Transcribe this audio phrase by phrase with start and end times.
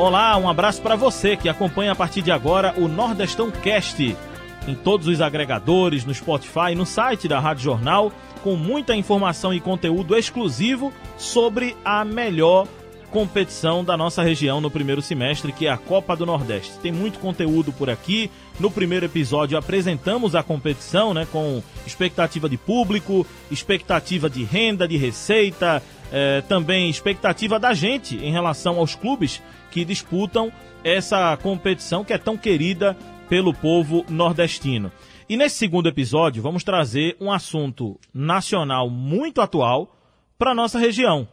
[0.00, 4.16] Olá, um abraço para você que acompanha a partir de agora o Nordestão Cast
[4.66, 8.10] em todos os agregadores, no Spotify, no site da Rádio Jornal,
[8.42, 12.66] com muita informação e conteúdo exclusivo sobre a melhor
[13.10, 16.78] competição da nossa região no primeiro semestre, que é a Copa do Nordeste.
[16.78, 18.30] Tem muito conteúdo por aqui.
[18.58, 24.96] No primeiro episódio apresentamos a competição, né, com expectativa de público, expectativa de renda, de
[24.96, 30.52] receita, eh, também expectativa da gente em relação aos clubes que disputam
[30.82, 32.96] essa competição que é tão querida
[33.28, 34.90] pelo povo nordestino.
[35.28, 39.96] E nesse segundo episódio vamos trazer um assunto nacional muito atual
[40.36, 41.28] para nossa região.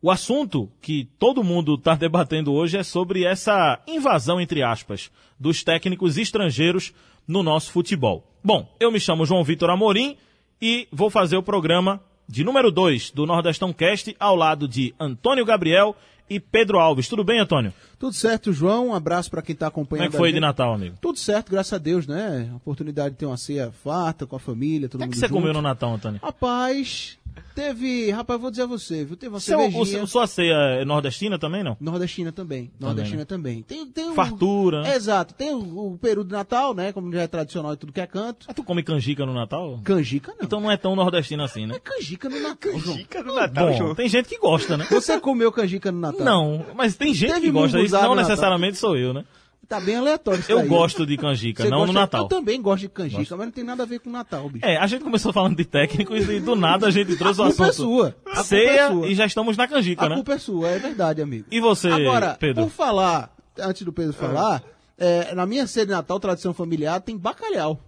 [0.00, 5.62] O assunto que todo mundo está debatendo hoje é sobre essa invasão, entre aspas, dos
[5.62, 6.94] técnicos estrangeiros
[7.26, 8.24] no nosso futebol.
[8.42, 10.16] Bom, eu me chamo João Vitor Amorim
[10.60, 15.44] e vou fazer o programa de número 2 do Nordestão Cast ao lado de Antônio
[15.44, 15.96] Gabriel
[16.28, 17.08] e Pedro Alves.
[17.08, 17.72] Tudo bem, Antônio?
[17.98, 18.88] Tudo certo, João.
[18.88, 20.06] Um abraço para quem está acompanhando.
[20.06, 20.96] Como é que foi de Natal, amigo?
[21.00, 22.50] Tudo certo, graças a Deus, né?
[22.52, 25.12] A oportunidade de ter uma ceia farta com a família, todo O que, é mundo
[25.14, 25.38] que você junto.
[25.40, 26.20] comeu no Natal, Antônio?
[26.22, 27.18] Rapaz,
[27.54, 28.10] teve...
[28.10, 29.16] Rapaz, vou dizer a você, viu?
[29.16, 30.02] Teve uma Seu, cervejinha...
[30.02, 31.76] o, sua ceia é nordestina também, não?
[31.80, 32.70] Nordestina também.
[32.78, 33.62] Nordestina também.
[33.62, 34.94] Tem, tem o- Fartura, né?
[34.94, 35.34] Exato.
[35.34, 36.92] Tem o, o peru de Natal, né?
[36.92, 38.46] Como já é tradicional e tudo que é canto.
[38.46, 39.80] Mas tu come canjica no Natal?
[39.84, 40.44] Canjica não.
[40.44, 41.76] Então não é tão nordestino assim, né?
[41.76, 42.98] É canjica no Natal, João.
[43.24, 44.86] no Natal, Bom, tem gente que gosta, né?
[44.90, 46.24] Você comeu canjica no Natal?
[46.24, 48.28] Não, mas tem gente Teve que gosta disso, munguzá não Natal.
[48.30, 49.24] necessariamente sou eu, né?
[49.68, 50.68] Tá bem aleatório isso Eu daí.
[50.68, 52.22] gosto de canjica, Você não gosta- no Natal.
[52.22, 54.64] Eu também gosto de canjica, mas não tem nada a ver com Natal, bicho.
[54.64, 57.48] É, a gente começou falando de técnicos e do nada a gente trouxe o A
[57.48, 57.86] culpa é assunto.
[57.88, 58.08] sua.
[58.08, 59.06] A culpa é Ceia sua.
[59.08, 60.14] e já estamos na canjica, A né?
[60.16, 61.46] culpa é sua, é verdade, amigo.
[61.50, 62.64] E você, Agora, Pedro?
[62.64, 64.62] por falar, antes do Pedro falar,
[64.98, 67.80] é, na minha ceia de Natal, tradição familiar, tem bacalhau.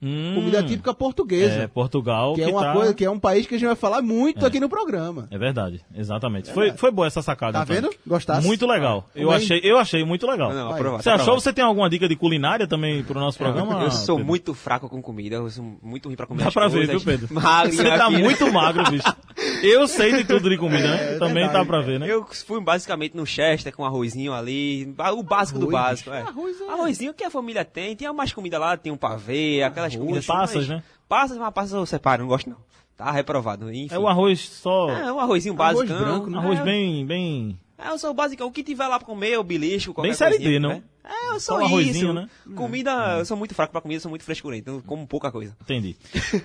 [0.00, 1.62] Hum, Comida típica portuguesa.
[1.62, 3.74] É, Portugal, que, é uma tá- coisa, que é um país que a gente vai
[3.76, 5.26] falar muito aqui no programa.
[5.30, 6.52] É verdade, exatamente.
[6.52, 7.58] Foi, foi boa essa sacada.
[7.58, 7.90] Tá vendo?
[8.06, 8.46] Gostasse?
[8.46, 9.08] Muito legal.
[9.14, 9.36] Eu Também.
[9.44, 10.52] achei, eu achei muito legal.
[10.54, 11.40] Não, aprovado, Você achou?
[11.40, 13.82] Você tem alguma dica de culinária também pro nosso programa?
[13.82, 14.26] Eu sou Pedro?
[14.28, 17.02] muito fraco com comida, eu sou muito ruim pra comer Dá pra ver, coisas.
[17.02, 17.28] viu, Pedro?
[17.34, 18.18] Magro, Você tá filha.
[18.20, 19.16] muito magro, bicho.
[19.62, 20.96] Eu sei de tudo de comida, né?
[21.18, 21.52] Também verdade.
[21.54, 22.06] dá pra ver, né?
[22.08, 26.10] Eu fui basicamente no Chester com arrozinho ali, o básico do Arroz, básico.
[26.10, 26.22] É.
[26.22, 29.62] Arroz é- Arrozinho que a família tem, tem mais comida lá, tem um pavê,
[29.94, 30.18] aquelas comidas.
[30.30, 30.82] assim, passas, mas- né?
[31.08, 32.56] Passas, mas passas eu separo, não gosto não.
[32.96, 33.94] Tá reprovado, enfim.
[33.94, 34.90] É o arroz só.
[34.90, 35.98] É, um arrozinho Arroz básico.
[36.04, 36.38] branco, né?
[36.38, 37.58] Arroz bem, bem.
[37.78, 38.48] É, eu sou o basicão.
[38.48, 40.70] O que tiver lá pra comer, o belisco, qualquer Bem série coisinha, D, não?
[40.70, 40.82] né?
[41.04, 42.12] É, eu Só sou um arrozinho, isso.
[42.12, 42.28] né?
[42.56, 45.56] Comida, eu sou muito fraco pra comida, sou muito frescurento, eu como pouca coisa.
[45.62, 45.96] Entendi.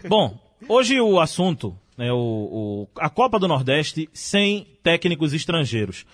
[0.07, 0.37] Bom,
[0.69, 6.05] hoje o assunto é o, o- a Copa do Nordeste sem técnicos estrangeiros.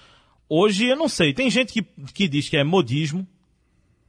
[0.47, 1.81] Hoje eu não sei, tem gente que,
[2.13, 3.27] que diz que é modismo,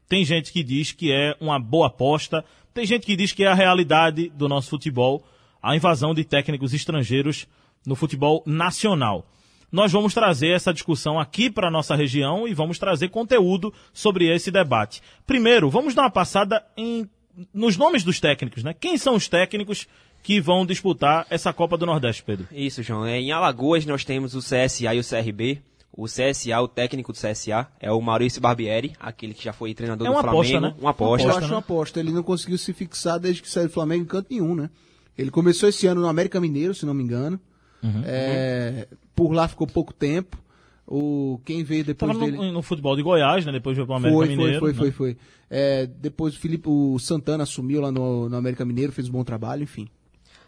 [0.09, 2.45] tem gente que diz que é uma boa aposta,
[2.81, 5.23] tem gente que diz que é a realidade do nosso futebol,
[5.63, 7.47] a invasão de técnicos estrangeiros
[7.85, 9.27] no futebol nacional.
[9.71, 14.35] Nós vamos trazer essa discussão aqui para a nossa região e vamos trazer conteúdo sobre
[14.35, 15.03] esse debate.
[15.27, 17.07] Primeiro, vamos dar uma passada em,
[17.53, 18.73] nos nomes dos técnicos, né?
[18.73, 19.87] Quem são os técnicos
[20.23, 22.49] que vão disputar essa Copa do Nordeste, Pedro?
[22.51, 23.05] Isso, João.
[23.05, 25.61] É, Em Alagoas nós temos o CSA e o CRB.
[26.01, 30.07] O CSA, o técnico do CSA, é o Maurício Barbieri, aquele que já foi treinador
[30.07, 30.75] É do uma aposta, Flamengo.
[30.75, 30.81] né?
[30.81, 31.27] Uma aposta.
[31.27, 31.55] Eu Aposta, acho né?
[31.55, 32.01] uma aposta.
[32.01, 34.71] Ele não conseguiu se fixar desde que saiu do Flamengo em canto nenhum, né?
[35.19, 37.39] Ele começou esse ano no América Mineiro, se não me engano.
[37.83, 38.03] Uhum.
[38.07, 40.39] É, por lá ficou pouco tempo.
[40.87, 42.39] O, quem veio depois Tava dele...
[42.39, 43.53] no, no futebol de Goiás, né?
[43.53, 44.59] Depois veio para o América Foi, Mineiro.
[44.59, 44.93] foi, foi, né?
[44.93, 45.17] foi, foi.
[45.51, 49.23] É, depois o Felipe, o Santana assumiu lá no, no América Mineiro, fez um bom
[49.23, 49.87] trabalho, enfim.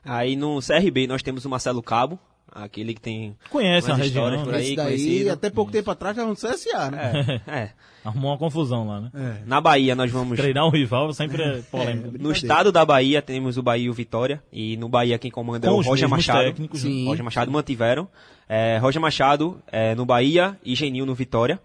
[0.02, 2.18] Aí no CRB nós temos o Marcelo Cabo,
[2.54, 5.30] aquele que tem Conhece a região, histórias por aí, daí, conhecido.
[5.30, 7.40] até pouco tempo atrás, estava no CSA, né?
[7.46, 7.70] É, é.
[8.04, 9.10] Arrumou uma confusão lá, né?
[9.14, 9.42] É.
[9.46, 10.36] Na Bahia nós vamos...
[10.36, 12.16] Treinar um rival sempre é polêmico.
[12.16, 14.42] É, No estado da Bahia temos o Bahia e o Vitória.
[14.52, 16.44] E no Bahia quem comanda é Com o os Roger Machado.
[16.44, 16.90] técnicos, né?
[16.90, 17.06] Sim.
[17.06, 18.08] Roger Machado mantiveram.
[18.48, 21.60] É, Roger Machado é, no Bahia e Genil no Vitória.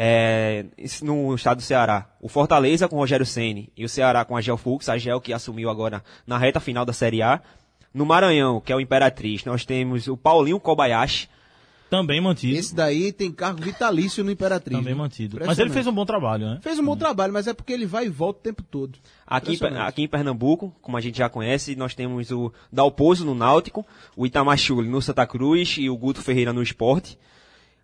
[0.00, 4.24] É, isso no estado do Ceará, o Fortaleza com o Rogério Ceni e o Ceará
[4.24, 7.40] com a Gel Fux, a Gel que assumiu agora na reta final da Série A.
[7.92, 11.28] No Maranhão, que é o Imperatriz, nós temos o Paulinho Kobayashi.
[11.90, 12.54] Também mantido.
[12.54, 14.76] Esse daí tem cargo vitalício no Imperatriz.
[14.76, 14.98] Também né?
[14.98, 15.38] mantido.
[15.44, 16.58] Mas ele fez um bom trabalho, né?
[16.60, 18.98] Fez um bom trabalho, mas é porque ele vai e volta o tempo todo.
[19.26, 23.86] Aqui, aqui em Pernambuco, como a gente já conhece, nós temos o Dalpozo no Náutico,
[24.14, 27.18] o Itamachule no Santa Cruz e o Guto Ferreira no Esporte.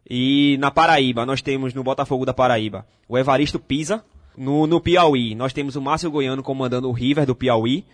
[0.09, 4.05] E na Paraíba, nós temos no Botafogo da Paraíba o Evaristo Pisa.
[4.37, 7.85] No, no Piauí, nós temos o Márcio Goiano comandando o River do Piauí.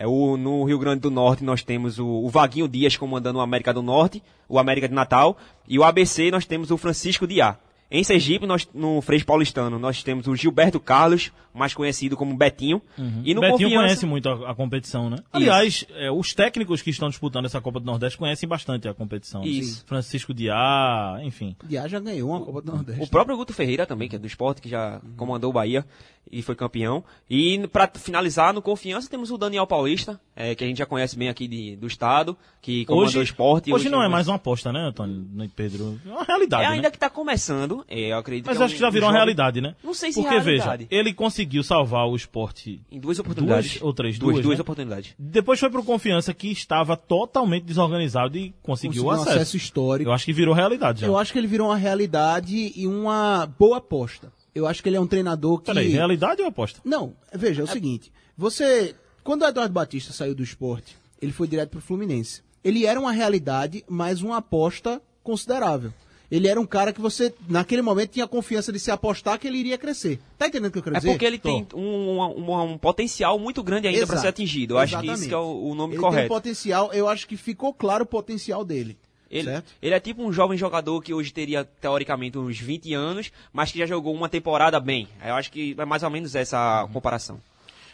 [0.00, 3.42] É o, no Rio Grande do Norte, nós temos o, o Vaguinho Dias comandando o
[3.42, 5.36] América do Norte, o América de Natal.
[5.68, 7.58] E o ABC, nós temos o Francisco Diá.
[7.90, 12.80] Em Sergipe, nós, no Freixo Paulistano, nós temos o Gilberto Carlos, mais conhecido como Betinho.
[12.96, 13.22] Uhum.
[13.24, 15.16] E no Betinho Confiança, conhece muito a, a competição, né?
[15.32, 19.42] Aliás, é, os técnicos que estão disputando essa Copa do Nordeste conhecem bastante a competição.
[19.44, 19.84] Isso.
[19.86, 21.56] Francisco Diá, enfim.
[21.68, 23.02] Já já ganhou uma Copa do Nordeste.
[23.02, 25.84] O próprio Guto Ferreira também, que é do esporte, que já comandou o Bahia
[26.30, 27.02] e foi campeão.
[27.28, 31.16] E para finalizar, no Confiança, temos o Daniel Paulista, é, que a gente já conhece
[31.16, 33.72] bem aqui de- do estado, que comandou Hoje, o esporte.
[33.72, 35.26] hoje não é mais uma aposta, né, Antônio
[35.56, 35.98] Pedro?
[36.06, 36.74] É uma realidade, É né?
[36.76, 38.92] ainda que está começando, é, eu acredito Mas que é acho um- que já um
[38.92, 39.74] virou uma realidade, né?
[39.82, 40.86] Não sei se Porque, realidade.
[40.90, 43.72] veja, ele conseguiu salvar o esporte Em duas oportunidades.
[43.72, 44.18] Duas ou três?
[44.18, 44.62] Duas, Duas, duas né?
[44.62, 45.14] oportunidades.
[45.18, 49.30] Depois foi pro Confiança, que estava totalmente desorganizado e conseguiu Conseguiu o um acesso.
[49.30, 50.08] acesso histórico.
[50.10, 51.06] Eu acho que virou realidade já.
[51.06, 54.32] Eu acho que ele virou uma realidade e uma boa aposta.
[54.54, 55.66] Eu acho que ele é um treinador que.
[55.66, 56.80] Peraí, realidade ou aposta?
[56.84, 58.10] Não, veja, é o seguinte.
[58.36, 58.94] Você.
[59.22, 62.42] Quando o Eduardo Batista saiu do esporte, ele foi direto pro Fluminense.
[62.64, 65.92] Ele era uma realidade, mas uma aposta considerável.
[66.30, 69.58] Ele era um cara que você, naquele momento, tinha confiança de se apostar que ele
[69.58, 70.20] iria crescer.
[70.38, 71.10] Tá entendendo o que eu quero É dizer?
[71.10, 71.48] porque ele Tô.
[71.48, 74.74] tem um, um- um potencial muito grande ainda para ser atingido.
[74.74, 75.18] Eu acho que Exatamente.
[75.20, 76.28] isso que é o, o nome ele tem um correto.
[76.28, 78.96] potencial, eu acho que ficou claro o potencial dele.
[79.28, 79.72] Ele, certo?
[79.80, 83.78] ele é tipo um jovem jogador que hoje teria, teoricamente, uns 20 anos, mas que
[83.78, 85.08] já jogou uma temporada bem.
[85.24, 87.40] Eu acho que é mais ou menos essa comparação.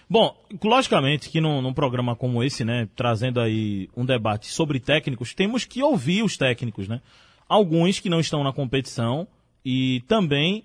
[0.08, 5.34] Bom, logicamente que num, num programa como esse, né, trazendo aí um debate sobre técnicos,
[5.34, 7.00] temos que ouvir os técnicos, né?
[7.48, 9.26] Alguns que não estão na competição
[9.64, 10.64] e também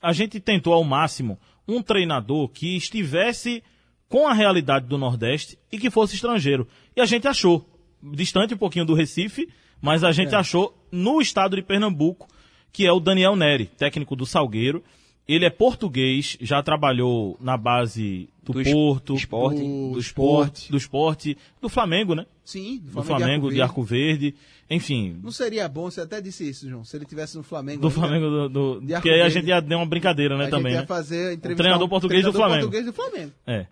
[0.00, 3.62] a gente tentou ao máximo um treinador que estivesse
[4.08, 6.68] com a realidade do Nordeste e que fosse estrangeiro.
[6.94, 7.66] E a gente achou,
[8.12, 9.48] distante um pouquinho do Recife,
[9.80, 12.28] mas a gente achou no estado de Pernambuco,
[12.72, 14.82] que é o Daniel Neri, técnico do Salgueiro.
[15.26, 19.56] Ele é português, já trabalhou na base do, Do Porto, esporte.
[19.62, 22.26] do Do esporte, do esporte, do Flamengo, né?
[22.44, 24.34] Sim, Do Flamengo, de Arco Verde,
[24.68, 27.80] enfim, Não seria bom, você até disse isso, João, se ele tivesse no Flamengo.
[27.80, 29.34] do ainda, Flamengo do, do De Arco que aí a Verde.
[29.40, 30.86] gente ia dar uma brincadeira, né, a também, gente ia né?
[30.86, 32.70] fazer entrevistar treinador um português do treinador Flamengo.
[32.70, 33.32] português do Flamengo.
[33.46, 33.66] É.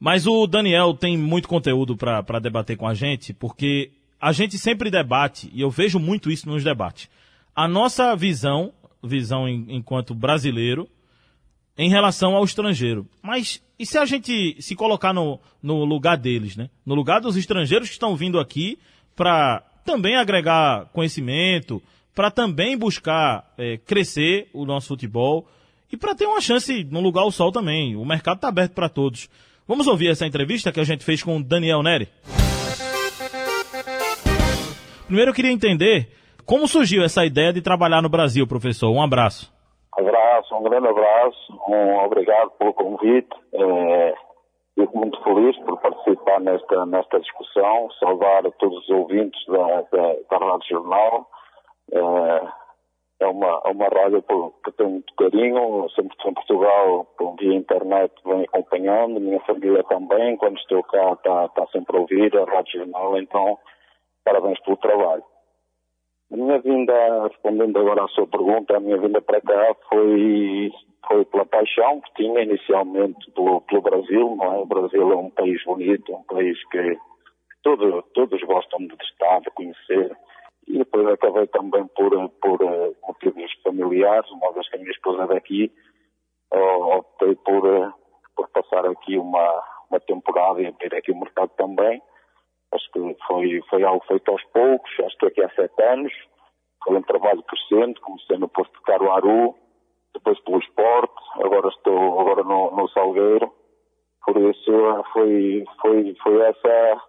[0.00, 3.90] Mas o Daniel tem muito conteúdo para debater com a gente, porque
[4.20, 7.08] a gente sempre debate, e eu vejo muito isso nos debates,
[7.54, 8.72] a nossa visão,
[9.02, 10.88] visão em- enquanto brasileiro,
[11.76, 13.06] em relação ao estrangeiro.
[13.22, 16.68] Mas e se a gente se colocar no, no lugar deles, né?
[16.84, 18.78] No lugar dos estrangeiros que estão vindo aqui
[19.14, 21.80] para também agregar conhecimento,
[22.14, 25.48] para também buscar eh, crescer o nosso futebol
[25.92, 27.94] e para ter uma chance no lugar ao sol também.
[27.94, 29.28] O mercado está aberto para todos.
[29.66, 32.08] Vamos ouvir essa entrevista que a gente fez com o Daniel Neri.
[35.06, 36.10] Primeiro eu queria entender
[36.48, 38.90] como surgiu essa ideia de trabalhar no Brasil, professor.
[38.90, 39.52] Um abraço.
[39.92, 43.28] Abraço, um grande abraço, um obrigado pelo convite.
[43.52, 44.14] É,
[44.74, 50.16] fico muito feliz por participar nesta, nesta discussão, saudar a todos os ouvintes da, da,
[50.30, 51.28] da Rádio Jornal.
[51.92, 52.58] É,
[53.20, 54.24] é uma, é uma rádio
[54.64, 59.82] que tenho muito carinho, sempre estou em Portugal, por via internet venho acompanhando, minha família
[59.84, 63.58] também, quando estou cá está está sempre a ouvir a Rádio Jornal, então
[64.24, 65.24] parabéns pelo trabalho.
[66.30, 70.70] A minha vinda, respondendo agora à sua pergunta, a minha vinda para cá foi,
[71.06, 74.58] foi pela paixão que tinha inicialmente pelo, pelo Brasil, não é?
[74.58, 76.98] O Brasil é um país bonito, um país que
[77.62, 80.14] todo, todos gostam de estar, de conhecer.
[80.66, 82.10] E depois acabei também por,
[82.42, 85.72] por eh, motivos familiares, uma vez que a minha esposa é daqui,
[86.52, 87.90] optei por, eh,
[88.36, 92.02] por passar aqui uma, uma temporada e abrir aqui o mercado também.
[92.72, 96.12] Acho que foi, foi algo feito aos poucos, já estou aqui há sete anos.
[96.84, 99.54] Foi um trabalho crescente, comecei no posto de Caruaru,
[100.14, 103.52] depois pelo esporte, agora estou agora no, no Salgueiro.
[104.24, 104.72] Por isso
[105.12, 107.02] foi, foi, foi essa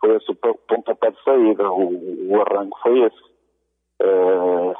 [0.00, 3.32] foi esse o po- pontapé de saída, o, o arranque foi esse.
[4.00, 4.74] Eu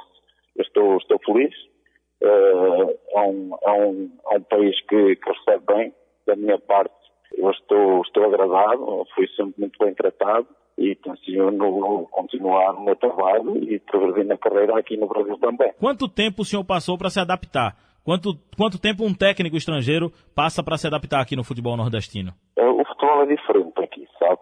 [0.58, 1.54] estou, estou feliz.
[2.22, 5.94] Eh, é, um, é, um, é um país que, que recebe bem,
[6.26, 6.94] da minha parte.
[7.36, 10.46] Eu estou, estou agradado, fui sempre muito bem tratado
[10.78, 15.72] e tenciono continuar no meu trabalho e progredir na carreira aqui no Brasil também.
[15.78, 17.76] Quanto tempo o senhor passou para se adaptar?
[18.04, 22.32] Quanto, quanto tempo um técnico estrangeiro passa para se adaptar aqui no futebol nordestino?
[22.56, 24.40] Eh, O futebol é diferente aqui, sabe?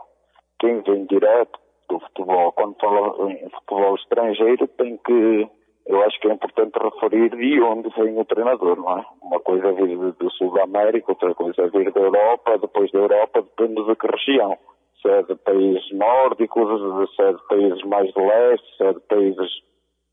[0.59, 5.49] Quem vem direto do futebol, quando fala em futebol estrangeiro, tem que.
[5.87, 9.05] Eu acho que é importante referir de onde vem o treinador, não é?
[9.23, 12.91] Uma coisa é vir do- Sul da América, outra coisa é vir da Europa, depois
[12.93, 14.57] da Europa depende de que região.
[15.03, 19.01] Se é de países nórdicos, se é de países mais de leste, se é de
[19.01, 19.51] países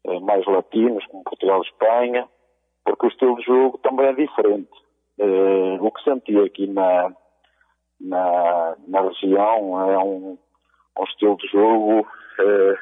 [0.05, 2.27] eh, mais latinos, como Portugal e Espanha,
[2.85, 4.71] porque o estilo de jogo também é diferente.
[5.19, 7.11] Eh, o que senti aqui na,
[7.99, 10.37] na, na região é um,
[10.99, 12.07] um estilo de jogo
[12.39, 12.75] eh,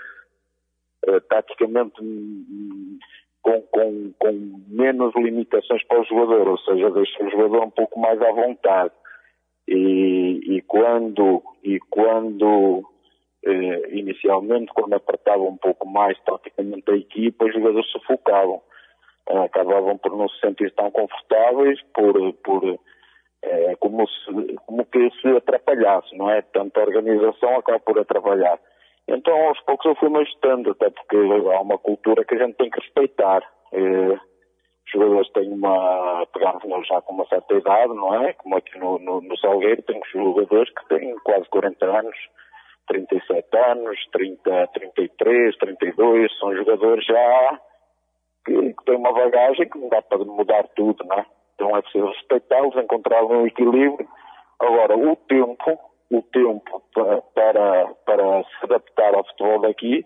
[1.07, 2.97] eh, taticamente hum,
[3.41, 7.99] com, com com, menos limitações para o jogador, ou seja, deixa o jogador um pouco
[7.99, 8.91] mais à vontade.
[9.67, 12.83] E, e quando, e quando
[13.45, 18.61] eh, inicialmente, quando apertava um pouco mais taticamente a equipa, os jogadores sufocavam.
[19.29, 22.79] Eh, acabavam por não se sentir tão confortáveis, por, por
[23.79, 26.41] como, se, como que se atrapalhasse, não é?
[26.41, 28.59] Tanto a organização acaba por atrapalhar.
[29.07, 32.69] Então, aos poucos eu fui-me ajustando, até porque há uma cultura que a gente tem
[32.69, 33.41] que respeitar.
[33.71, 34.19] É,
[34.85, 38.33] os jogadores têm uma, pegamos já com uma certa idade, não é?
[38.33, 42.15] Como aqui no, no, no Salgueiro, temos jogadores que têm quase 40 anos,
[42.87, 47.59] 37 anos, 30, 33, 32, são jogadores já
[48.45, 51.25] que, que têm uma bagagem que não dá para mudar tudo, não é?
[51.55, 54.07] Então é preciso respeitá-los, encontrar um equilíbrio.
[54.59, 55.79] Agora, o tempo,
[56.11, 56.83] o tempo
[57.33, 60.05] para, para, se adaptar ao futebol daqui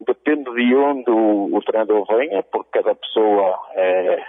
[0.00, 4.24] depende de onde o, o treinador venha, porque cada pessoa é,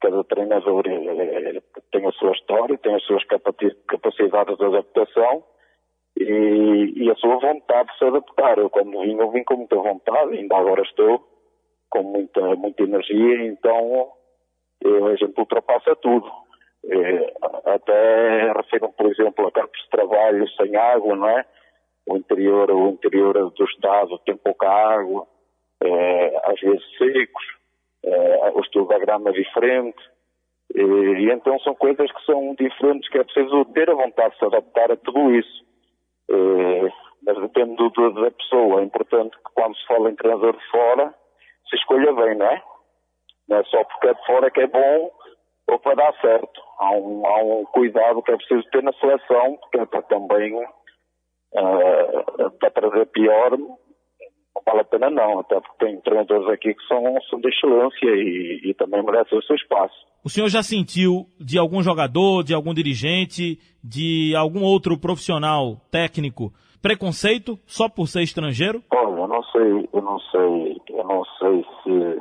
[0.00, 1.60] cada treinador é,
[1.92, 5.44] tem a sua história, tem as suas capacidades de adaptação
[6.18, 8.58] e, e, a sua vontade de se adaptar.
[8.58, 11.24] Eu quando vim, eu vim com muita vontade, ainda agora estou
[11.90, 14.12] com muita, muita energia, então
[14.84, 16.30] a gente ultrapassa tudo.
[16.82, 17.34] É,
[17.74, 21.44] até refiro, por exemplo, campos de trabalho sem água, não é?
[22.06, 25.26] O interior, o interior do estado tem pouca água,
[25.82, 27.44] é, às vezes secos,
[28.04, 30.02] é, o estudo da grama é diferente,
[30.74, 34.44] e, então são coisas que são diferentes que é preciso ter a vontade de se
[34.46, 35.70] adaptar a tudo isso.
[37.22, 38.80] Mas depende do, do, da pessoa.
[38.80, 41.14] É importante que quando se fala em treinador de fora,
[41.68, 42.62] se escolha bem, não é?
[43.48, 45.10] Não é só porque é de fora que é bom
[45.70, 46.60] ou para dar certo.
[46.78, 50.54] Há um, há um cuidado que é preciso ter na seleção, porque é para também
[50.54, 53.78] uh, para trazer pior, não
[54.66, 58.70] vale a pena não, até porque tem treinadores aqui que são, são de excelência e,
[58.70, 59.94] e também merecem o seu espaço.
[60.24, 66.52] O senhor já sentiu de algum jogador, de algum dirigente, de algum outro profissional técnico
[66.82, 68.82] preconceito só por ser estrangeiro?
[68.92, 72.20] Olha, eu não sei, eu não sei, eu não sei se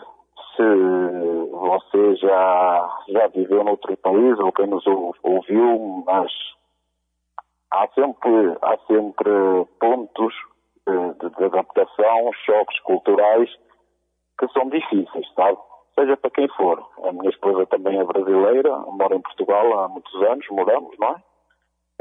[0.59, 4.85] se você já, já viveu noutro país ou quem nos
[5.23, 6.29] ouviu, mas
[7.71, 9.31] há sempre, há sempre
[9.79, 10.33] pontos
[10.85, 13.49] de, de adaptação, choques culturais
[14.37, 15.57] que são difíceis, sabe?
[15.97, 16.85] Seja para quem for.
[17.05, 21.23] A minha esposa também é brasileira, mora em Portugal há muitos anos, moramos, não é?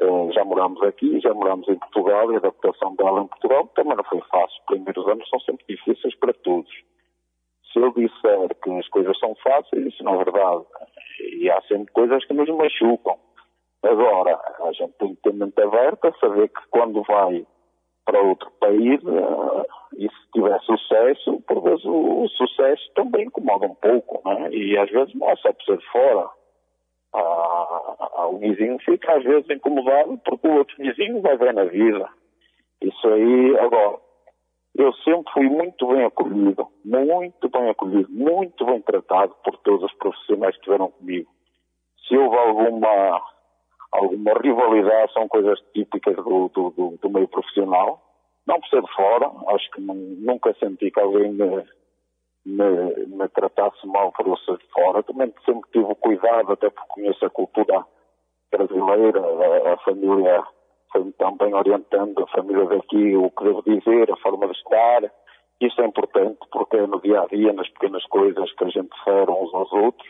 [0.00, 3.96] Eh, já moramos aqui, já moramos em Portugal e a adaptação dela em Portugal também
[3.96, 4.60] não foi fácil.
[4.60, 6.72] Os primeiros anos são sempre difíceis para todos.
[7.72, 10.64] Se eu disser que as coisas são fáceis, isso não é verdade.
[11.20, 13.16] E há sempre coisas que nos machucam.
[13.82, 17.46] Agora, a gente tem que ter mente aberta, saber que quando vai
[18.04, 23.74] para outro país uh, e se tiver sucesso, por vezes o, sucesso também incomoda um
[23.74, 24.50] pouco, né?
[24.50, 26.30] E às vezes não é só por ser fora.
[27.14, 31.64] Ah, ah, o vizinho fica às vezes incomodado porque o outro vizinho vai ver na
[31.64, 32.08] vida.
[32.82, 33.98] Isso aí, agora,
[34.76, 39.94] eu sempre fui muito bem acolhido, muito bem acolhido, muito bem tratado por todos os
[39.94, 41.28] profissionais que estiveram comigo.
[42.06, 43.22] Se houve alguma,
[43.92, 48.02] alguma rivalidade, são coisas típicas do, do, do, do meio profissional.
[48.46, 51.64] Não por ser de fora, acho que nunca senti que alguém me,
[52.46, 55.02] me, me tratasse mal por ser de fora.
[55.02, 57.84] Também sempre tive cuidado, até porque conheço a cultura
[58.50, 60.46] brasileira, a, a família
[60.92, 65.12] foi também orientando a família daqui o que devo dizer, a forma de estar.
[65.60, 68.90] Isso é importante porque é no dia a dia, nas pequenas coisas que a gente
[69.04, 70.08] refere uns aos outros.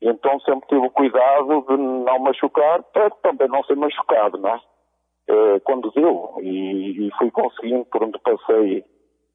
[0.00, 4.50] E então sempre tive o cuidado de não machucar para também não ser machucado, não
[4.50, 4.60] é?
[5.28, 6.36] é quando deu.
[6.40, 8.84] E, e fui conseguindo por onde passei,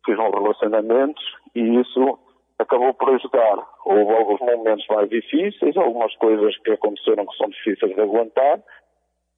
[0.06, 1.24] fiz uns relacionamentos
[1.56, 2.20] e isso
[2.60, 3.66] acabou por ajudar.
[3.86, 8.62] Houve alguns momentos mais difíceis, algumas coisas que aconteceram que são difíceis de aguentar,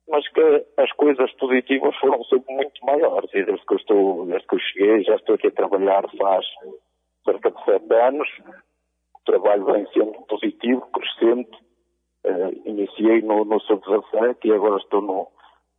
[0.08, 3.30] mas que as coisas positivas foram sempre muito maiores.
[3.34, 6.46] E desde que eu, estou, desde que eu cheguei, já estou aqui a trabalhar faz
[7.24, 8.30] cerca de sete anos.
[9.16, 11.58] O trabalho vem sendo positivo, crescente.
[12.26, 15.28] Uh, iniciei no, no Sub-17 e agora estou no,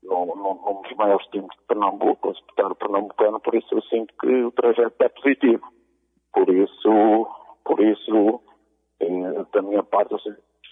[0.03, 3.83] no, no, num dos maiores times de Pernambuco, a disputar o Pernambucano, por isso eu
[3.83, 5.67] sinto que o trajeto é positivo.
[6.33, 7.29] Por isso,
[7.65, 8.41] por isso,
[9.53, 10.19] da minha parte, eu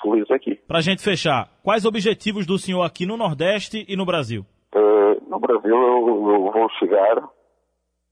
[0.01, 0.57] feliz aqui.
[0.67, 4.45] Para a gente fechar, quais objetivos do senhor aqui no Nordeste e no Brasil?
[4.75, 7.29] Uh, no Brasil eu, eu, vou chegar,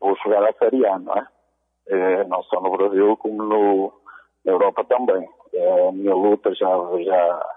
[0.00, 1.26] vou chegar A, não é?
[1.88, 3.92] é não só no Brasil como no,
[4.44, 5.28] na Europa também.
[5.54, 6.68] É, a minha luta já,
[7.04, 7.56] já,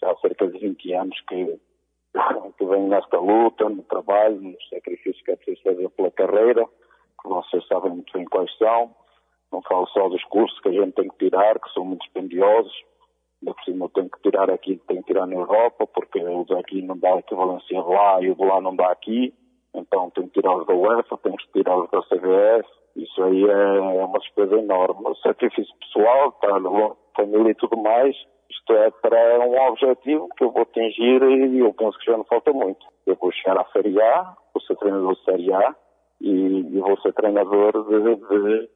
[0.00, 1.60] já há cerca de 20 anos que,
[2.58, 6.64] que venho nesta luta, no trabalho, nos sacrifícios que é preciso fazer pela carreira,
[7.22, 8.94] que vocês sabem muito bem quais são.
[9.52, 12.72] Não falo só dos cursos que a gente tem que tirar, que são muito dispendiosos.
[13.42, 16.80] Ainda cima eu tenho que tirar aqui, tenho que tirar na Europa, porque os aqui
[16.80, 19.34] não dá equivalência lá e o de lá não dá aqui.
[19.74, 22.68] Então tenho que tirar os da UEFA, tenho que tirar os da CBF.
[22.94, 25.08] Isso aí é uma despesa enorme.
[25.08, 26.60] O sacrifício pessoal, tá,
[27.16, 28.14] família e tudo mais,
[28.50, 32.24] isto é para um objetivo que eu vou atingir e eu penso que já não
[32.24, 32.86] falta muito.
[33.06, 35.74] Eu vou chegar à Série A, vou ser treinador de Série A
[36.20, 38.70] e, e vou ser treinador de, de,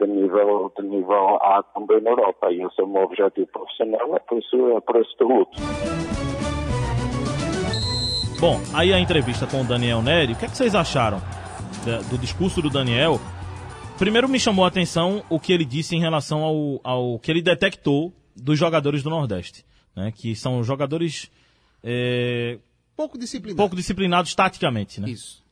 [0.00, 2.50] de, nível, de nível A também na Europa.
[2.50, 5.28] E esse é o meu objetivo profissional, é por isso, é por isso que eu
[5.28, 5.58] luto.
[8.40, 11.18] Bom, aí a entrevista com o Daniel Neri, o que, é que vocês acharam
[12.08, 13.18] do discurso do Daniel?
[13.98, 17.42] Primeiro me chamou a atenção o que ele disse em relação ao, ao que ele
[17.42, 19.64] detectou dos jogadores do Nordeste,
[19.96, 20.12] né?
[20.14, 21.28] Que são jogadores
[21.82, 22.58] é,
[22.96, 25.10] pouco disciplinados, pouco disciplinados taticamente, né?
[25.10, 25.44] Isso.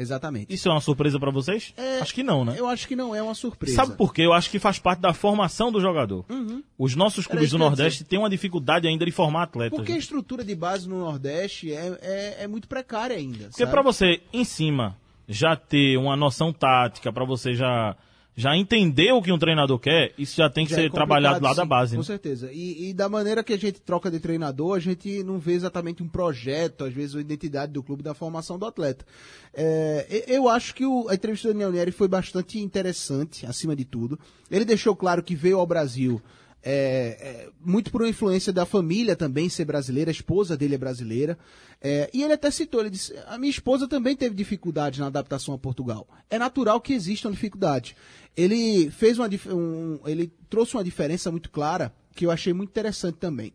[0.00, 0.52] Exatamente.
[0.52, 1.74] Isso é uma surpresa para vocês?
[1.76, 2.54] É, acho que não, né?
[2.56, 3.76] Eu acho que não é uma surpresa.
[3.76, 4.22] Sabe por quê?
[4.22, 6.24] Eu acho que faz parte da formação do jogador.
[6.30, 6.62] Uhum.
[6.78, 9.76] Os nossos clubes do Nordeste têm uma dificuldade ainda de formar atletas.
[9.76, 10.04] Porque a gente.
[10.04, 13.48] estrutura de base no Nordeste é, é, é muito precária ainda.
[13.48, 14.96] Porque para você, em cima,
[15.28, 17.94] já ter uma noção tática, para você já
[18.36, 21.42] já entender o que um treinador quer, isso já tem que Já ser é trabalhado
[21.44, 21.96] lá sim, da base.
[21.96, 22.06] Com né?
[22.06, 22.50] certeza.
[22.52, 26.02] E, e da maneira que a gente troca de treinador, a gente não vê exatamente
[26.02, 29.04] um projeto, às vezes, a identidade do clube da formação do atleta.
[29.52, 33.84] É, eu acho que o- a entrevista do Daniel Neri foi bastante interessante, acima de
[33.84, 34.18] tudo.
[34.50, 36.20] Ele deixou claro que veio ao Brasil
[36.62, 40.78] é, é, muito por uma influência da família também ser brasileira, a esposa dele é
[40.78, 41.38] brasileira.
[41.80, 45.54] É, e ele até citou, ele disse, a minha esposa também teve dificuldades na adaptação
[45.54, 46.06] a Portugal.
[46.28, 47.94] É natural que existam dificuldades.
[48.36, 53.16] Ele fez uma, um, ele trouxe uma diferença muito clara que eu achei muito interessante
[53.16, 53.52] também.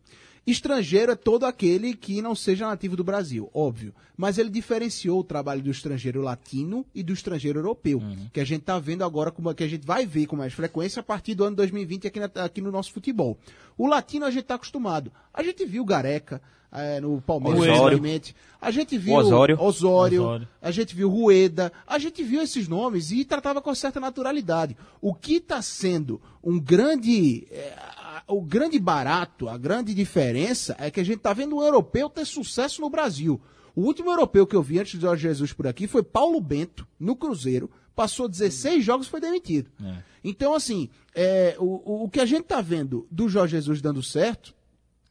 [0.47, 3.93] Estrangeiro é todo aquele que não seja nativo do Brasil, óbvio.
[4.15, 8.61] Mas ele diferenciou o trabalho do estrangeiro latino e do estrangeiro europeu, que a gente
[8.61, 11.43] está vendo agora, como que a gente vai ver com mais frequência a partir do
[11.43, 13.37] ano 2020 aqui, na- aqui no nosso futebol.
[13.77, 15.11] O latino a gente está acostumado.
[15.33, 16.39] A gente viu Gareca
[16.71, 17.97] eh, no Palmeiras, Osório.
[18.61, 19.59] A gente viu Osório.
[19.61, 20.47] Osório, Osório.
[20.61, 24.75] a gente viu Rueda, a gente viu esses nomes e tratava com certa naturalidade.
[25.01, 27.47] O que está sendo um grande.
[27.49, 27.73] é,
[28.17, 32.09] a- o grande barato, a grande diferença é que a gente está vendo um europeu
[32.09, 33.39] ter sucesso no Brasil.
[33.75, 36.87] O último europeu que eu vi antes de Jorge Jesus por aqui foi Paulo Bento,
[36.99, 37.69] no Cruzeiro.
[37.95, 39.69] Passou 16 jogos e foi demitido.
[39.83, 39.95] É.
[40.23, 44.53] Então, assim, é, o, o- que a gente está vendo do Jorge Jesus dando certo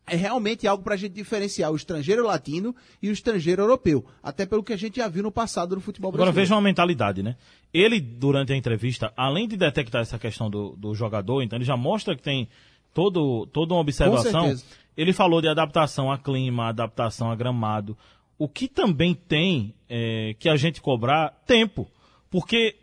[0.07, 4.05] é realmente algo para a gente diferenciar o estrangeiro latino e o estrangeiro europeu.
[4.23, 6.47] Até pelo que a gente já viu no passado no futebol Agora brasileiro.
[6.47, 7.37] veja uma mentalidade, né?
[7.73, 11.77] Ele, durante a entrevista, além de detectar essa questão do, do jogador, então ele já
[11.77, 12.49] mostra que tem
[12.95, 14.55] todo, toda uma observação.
[14.97, 17.97] Ele falou de adaptação a clima, adaptação a gramado.
[18.39, 21.87] O que também tem é, que a gente cobrar tempo.
[22.31, 22.77] Porque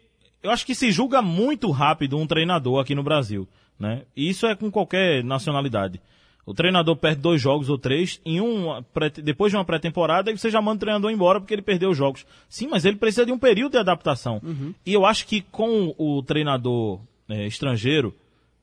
[0.44, 3.48] eu acho que se julga muito rápido um treinador aqui no Brasil.
[3.80, 4.04] Né?
[4.16, 6.00] E isso é com qualquer nacionalidade.
[6.46, 8.84] O treinador perde dois jogos ou três em um
[9.24, 11.98] depois de uma pré-temporada e você já manda o treinador embora porque ele perdeu os
[11.98, 12.26] jogos.
[12.50, 14.42] Sim, mas ele precisa de um período de adaptação.
[14.86, 18.14] E eu acho que com o treinador é, estrangeiro,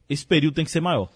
[0.09, 1.09] esse período tem que ser maior.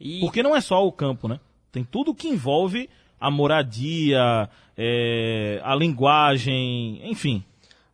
[0.00, 1.38] E Porque não é só o campo, né?
[1.70, 2.88] Tem tudo que envolve
[3.20, 7.44] a moradia, é, a linguagem, enfim.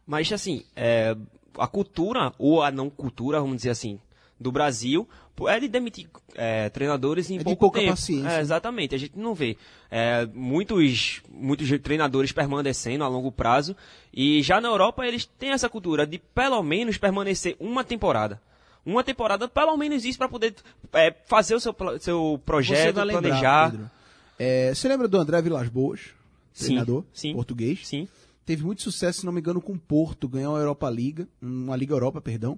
[0.06, 1.16] Mas assim, é,
[1.58, 3.98] a cultura, ou a não cultura, vamos dizer assim,
[4.38, 5.08] do Brasil,
[5.48, 7.92] é de demitir é, treinadores em É de pouco pouca tempo.
[7.92, 8.28] paciência.
[8.28, 9.56] É, exatamente, a gente não vê.
[9.90, 13.76] É, muitos, muitos treinadores permanecendo a longo prazo,
[14.14, 18.40] e já na Europa eles têm essa cultura de pelo menos permanecer uma temporada.
[18.86, 20.54] Uma temporada, pelo menos isso, para poder
[20.92, 23.70] é, fazer o seu, seu projeto, lembrar, planejar.
[23.72, 23.90] Pedro.
[24.38, 26.00] É, você lembra do André Vilas Boas?
[26.52, 27.34] Sim, Treinador sim.
[27.34, 27.86] português?
[27.86, 28.08] Sim.
[28.46, 31.74] Teve muito sucesso, se não me engano, com o Porto, ganhou a Europa Liga, uma
[31.74, 32.56] Liga Europa, perdão,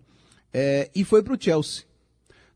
[0.52, 1.84] é, e foi para o Chelsea.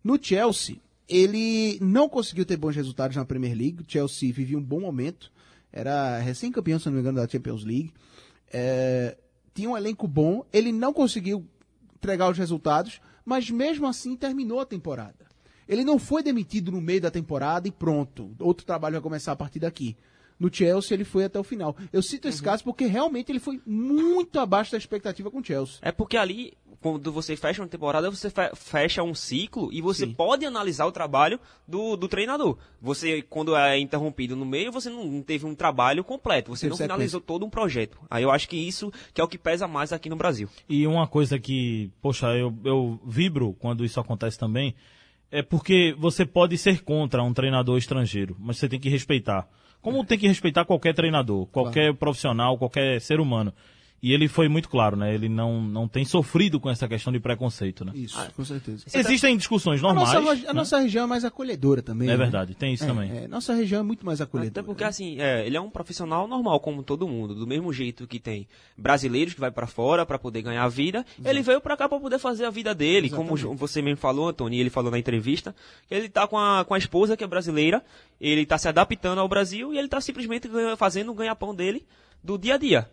[0.04, 0.76] No Chelsea,
[1.08, 3.82] ele não conseguiu ter bons resultados na Premier League.
[3.82, 5.32] O Chelsea vivia um bom momento,
[5.72, 7.92] era recém-campeão, se não me engano, da Champions League.
[8.52, 9.16] É,
[9.54, 11.46] tinha um elenco bom, ele não conseguiu
[11.96, 15.26] entregar os resultados, mas mesmo assim terminou a temporada.
[15.68, 19.36] Ele não foi demitido no meio da temporada e pronto, outro trabalho vai começar a
[19.36, 19.96] partir daqui.
[20.38, 21.76] No Chelsea ele foi até o final.
[21.92, 25.78] Eu cito esse caso porque realmente ele foi muito abaixo da expectativa com o Chelsea.
[25.80, 30.04] É porque ali, quando você fecha uma temporada, você fe- fecha um ciclo e você
[30.04, 30.12] Sim.
[30.12, 32.58] pode analisar o trabalho do, do treinador.
[32.80, 36.76] Você, quando é interrompido no meio, você não, teve um trabalho completo, você Teve não
[36.76, 36.94] sequência.
[36.94, 37.96] finalizou todo um projeto.
[38.10, 40.48] Aí eu acho que isso que é o que pesa mais aqui no Brasil.
[40.68, 44.74] E uma coisa que, poxa, eu, eu vibro quando isso acontece também,
[45.30, 49.48] é porque você pode ser contra um treinador estrangeiro, mas você tem que respeitar.
[49.80, 53.52] Como tem que respeitar qualquer treinador, qualquer profissional, qualquer ser humano.
[54.04, 55.14] E ele foi muito claro, né?
[55.14, 57.92] Ele não, não tem sofrido com essa questão de preconceito, né?
[57.94, 58.84] Isso, com certeza.
[58.92, 60.12] Existem discussões A normais.
[60.12, 60.52] nossa, a né?
[60.52, 62.08] nossa região é mais acolhedora também.
[62.08, 62.16] É né?
[62.16, 63.16] verdade, tem isso É, também.
[63.16, 64.66] é, nossa região é muito mais Até acolhedora.
[64.66, 67.32] porque, assim, é, ele é um profissional normal, como todo mundo.
[67.32, 71.06] Do mesmo jeito que tem brasileiros que vai pra fora pra poder ganhar a vida,
[71.24, 73.08] ele veio pra cá pra poder fazer a vida dele.
[73.08, 73.60] Como Exatamente.
[73.60, 75.54] você mesmo falou, Antônio, e ele falou na entrevista,
[75.88, 77.80] que ele tá com a, com a esposa que é brasileira,
[78.20, 81.86] ele tá se adaptando ao Brasil e ele tá simplesmente ganha- fazendo o ganha-pão dele
[82.24, 82.90] do dia a dia.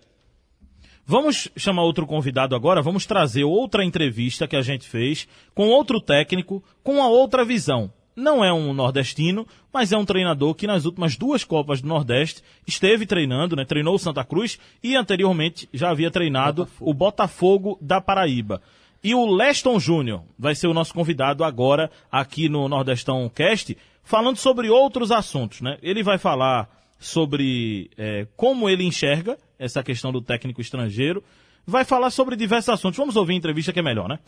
[1.11, 5.99] Vamos chamar outro convidado agora, vamos trazer outra entrevista que a gente fez com outro
[5.99, 7.91] técnico, com uma outra visão.
[8.15, 12.43] Não é um nordestino, mas é um treinador que nas últimas duas Copas do Nordeste
[12.67, 13.65] esteve treinando, né?
[13.65, 18.61] Treinou o Santa Cruz e anteriormente já havia treinado o Botafogo da Paraíba.
[19.03, 24.37] E o Leston Júnior vai ser o nosso convidado agora aqui no Nordestão Cast, falando
[24.37, 25.79] sobre outros assuntos, né?
[25.81, 26.69] Ele vai falar
[26.99, 31.23] sobre é, como ele enxerga essa questão do técnico estrangeiro,
[31.65, 32.97] vai falar sobre diversos assuntos.
[32.97, 34.19] Vamos ouvir a entrevista que é melhor, né?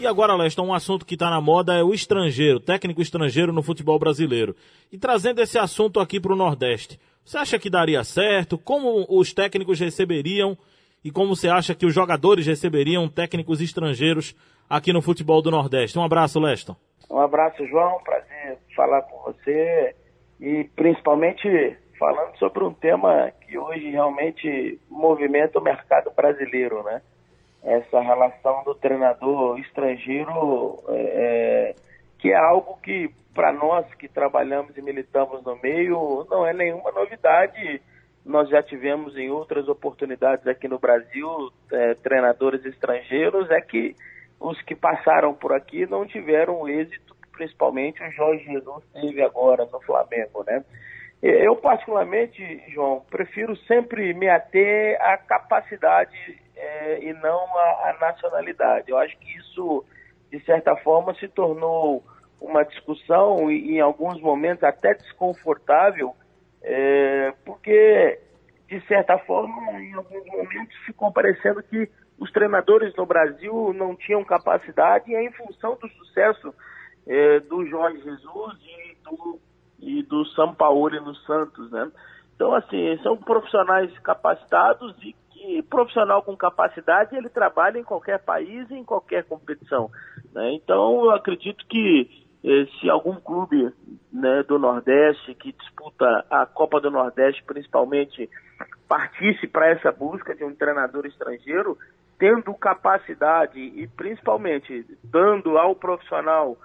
[0.00, 3.62] E agora, Leston, um assunto que está na moda é o estrangeiro, técnico estrangeiro no
[3.62, 4.54] futebol brasileiro.
[4.92, 8.56] E trazendo esse assunto aqui para o Nordeste, você acha que daria certo?
[8.56, 10.56] Como os técnicos receberiam
[11.04, 14.34] e como você acha que os jogadores receberiam técnicos estrangeiros
[14.70, 15.98] aqui no futebol do Nordeste?
[15.98, 16.76] Um abraço, Leston.
[17.10, 18.02] Um abraço, João.
[18.02, 19.94] Prazer falar com você
[20.40, 27.02] e principalmente falando sobre um tema que hoje realmente movimenta o mercado brasileiro, né?
[27.62, 31.74] Essa relação do treinador estrangeiro, é,
[32.18, 36.92] que é algo que para nós que trabalhamos e militamos no meio não é nenhuma
[36.92, 37.82] novidade.
[38.24, 43.96] Nós já tivemos em outras oportunidades aqui no Brasil é, treinadores estrangeiros, é que
[44.40, 49.22] os que passaram por aqui não tiveram o êxito que principalmente o Jorge Jesus teve
[49.22, 50.64] agora no Flamengo, né?
[51.20, 56.16] Eu, particularmente, João, prefiro sempre me ater à capacidade
[56.54, 58.88] eh, e não à, à nacionalidade.
[58.88, 59.84] Eu acho que isso,
[60.30, 62.04] de certa forma, se tornou
[62.40, 66.14] uma discussão e, em alguns momentos, até desconfortável,
[66.62, 68.20] eh, porque,
[68.68, 74.24] de certa forma, em alguns momentos ficou parecendo que os treinadores no Brasil não tinham
[74.24, 76.52] capacidade e é em função do sucesso
[77.06, 79.40] eh, do Jorge Jesus e do,
[79.80, 81.90] e do São Paulo no Santos, né?
[82.34, 88.70] Então, assim, são profissionais capacitados e que profissional com capacidade ele trabalha em qualquer país
[88.70, 89.90] em qualquer competição.
[90.32, 90.52] Né?
[90.52, 92.08] Então, eu acredito que
[92.44, 93.72] eh, se algum clube
[94.12, 98.28] né, do Nordeste que disputa a Copa do Nordeste, principalmente,
[98.88, 101.76] partisse para essa busca de um treinador estrangeiro,
[102.18, 106.58] tendo capacidade e principalmente dando ao profissional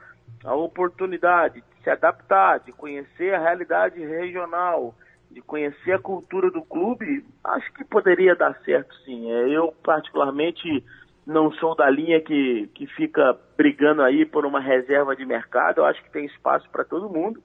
[0.43, 4.95] a oportunidade de se adaptar, de conhecer a realidade regional,
[5.29, 9.31] de conhecer a cultura do clube, acho que poderia dar certo sim.
[9.31, 10.83] É, Eu, particularmente,
[11.25, 15.85] não sou da linha que, que fica brigando aí por uma reserva de mercado, eu
[15.85, 17.41] acho que tem espaço para todo mundo.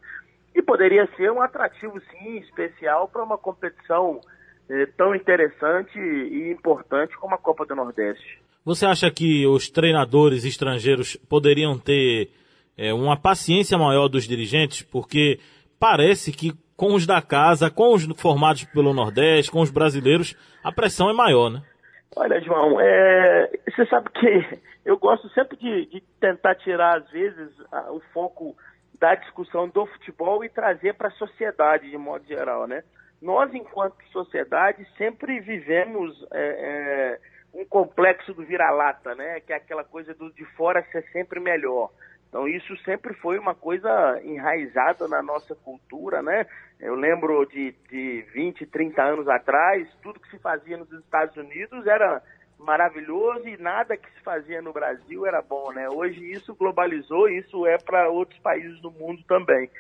[0.55, 4.21] E poderia ser um atrativo, sim, especial para uma competição
[4.71, 8.39] eh, tão interessante e importante como a Copa do Nordeste.
[8.65, 12.31] Você acha que os treinadores estrangeiros poderiam ter
[12.77, 14.83] é, uma paciência maior dos dirigentes?
[14.83, 15.39] Porque
[15.81, 20.71] parece que com os da casa, com os formados pelo Nordeste, com os brasileiros, a
[20.71, 21.63] pressão é maior, né?
[22.15, 27.49] Olha, João, é, você sabe que eu gosto sempre de, de tentar tirar, às vezes,
[27.73, 28.57] a- o foco
[29.01, 32.83] da discussão do futebol e trazer para a sociedade, de modo geral, né?
[33.21, 37.19] Nós, enquanto sociedade, sempre vivemos é, é,
[37.53, 39.41] um complexo do vira-lata, né?
[39.41, 41.91] Que é aquela coisa do de fora ser sempre melhor.
[42.29, 46.47] Então isso sempre foi uma coisa enraizada na nossa cultura, né?
[46.79, 51.87] Eu lembro de, de 20, 30 anos atrás, tudo que se fazia nos Estados Unidos
[51.87, 52.23] era
[52.59, 55.89] maravilhoso e nada que se fazia no Brasil era bom, né?
[55.89, 59.71] Hoje isso globalizou, isso é para outros países do mundo também.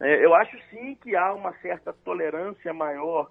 [0.00, 3.30] É, eu acho sim que há uma certa tolerância maior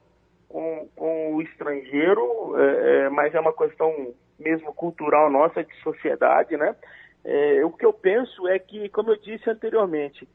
[0.49, 6.57] com, com o estrangeiro, é, é, mas é uma questão mesmo cultural nossa, de sociedade,
[6.57, 6.75] né?
[7.23, 10.27] É, o que eu penso é que, como eu disse anteriormente,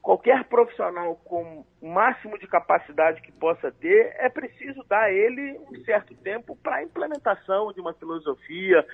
[0.00, 5.58] qualquer profissional com o máximo de capacidade que possa ter, é preciso dar a ele
[5.70, 8.84] um certo tempo para a implementação de uma filosofia,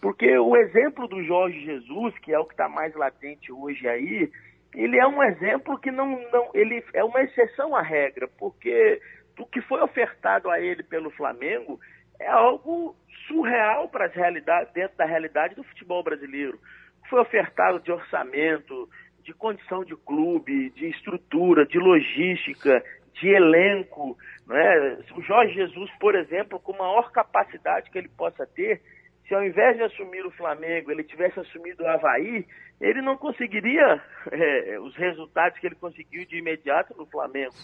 [0.00, 4.30] porque o exemplo do Jorge Jesus, que é o que está mais latente hoje aí,
[4.74, 9.00] ele é um exemplo que não, não, ele é uma exceção à regra, porque
[9.38, 11.80] o que foi ofertado a ele pelo Flamengo
[12.20, 16.58] é algo surreal para as realidades, dentro da realidade do futebol brasileiro.
[17.08, 18.88] Foi ofertado de orçamento,
[19.22, 22.82] de condição de clube, de estrutura, de logística,
[23.14, 24.16] de elenco.
[24.46, 24.98] Né?
[25.16, 28.80] O Jorge Jesus, por exemplo, com maior capacidade que ele possa ter,
[29.28, 32.46] se ao invés de assumir o Flamengo, ele tivesse assumido o Havaí,
[32.80, 37.54] ele não conseguiria é, os resultados que ele conseguiu de imediato no Flamengo.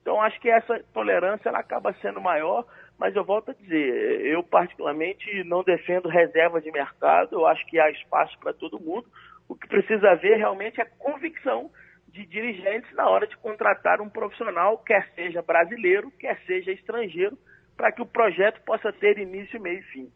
[0.00, 2.66] Então, acho que essa tolerância ela acaba sendo maior,
[2.98, 7.78] mas eu volto a dizer, eu particularmente não defendo reserva de mercado, eu acho que
[7.78, 9.06] há espaço para todo mundo.
[9.48, 11.70] O que precisa haver realmente é convicção
[12.08, 17.38] de dirigentes na hora de contratar um profissional, quer seja brasileiro, quer seja estrangeiro,
[17.76, 20.12] para que o projeto possa ter início, meio e fim.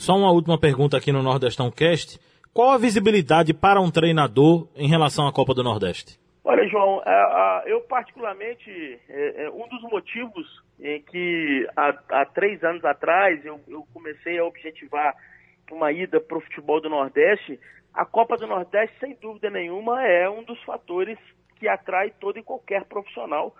[0.00, 2.18] Só uma última pergunta aqui no Nordestão Cast.
[2.54, 6.18] Qual a visibilidade para um treinador em relação à Copa do Nordeste?
[6.42, 8.70] Olha, João, é, eu particularmente,
[9.10, 13.60] é, é, um dos motivos em que há, três anos atrás eu,
[13.92, 15.14] comecei a objetivar
[15.70, 17.60] uma ida para o futebol do Nordeste,
[17.92, 21.18] a Copa do Nordeste, sem dúvida nenhuma, é um dos fatores
[21.58, 23.54] que atrai todo e qualquer profissional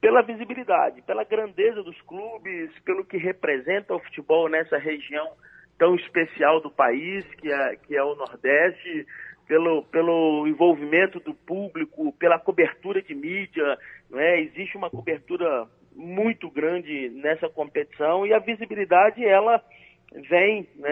[0.00, 5.30] pela visibilidade, pela grandeza dos clubes, pelo que representa o futebol nessa região
[5.78, 9.06] tão especial do país, que é, que é o Nordeste,
[9.46, 13.78] pelo, pelo envolvimento do público, pela cobertura de mídia.
[14.14, 14.40] É?
[14.40, 19.62] Existe uma cobertura muito grande nessa competição e a visibilidade ela
[20.28, 20.88] vem né,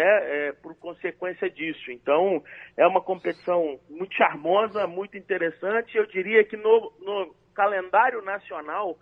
[0.49, 1.91] é, por consequência disso.
[1.91, 2.43] Então,
[2.77, 5.97] é uma competição muito charmosa, muito interessante.
[5.97, 8.99] Eu diria que no, no calendário nacional,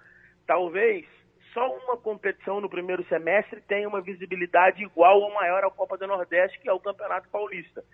[0.46, 1.06] talvez
[1.52, 6.06] só uma competição no primeiro semestre tem uma visibilidade igual ou maior à Copa do
[6.06, 7.84] Nordeste, que é o Campeonato Paulista.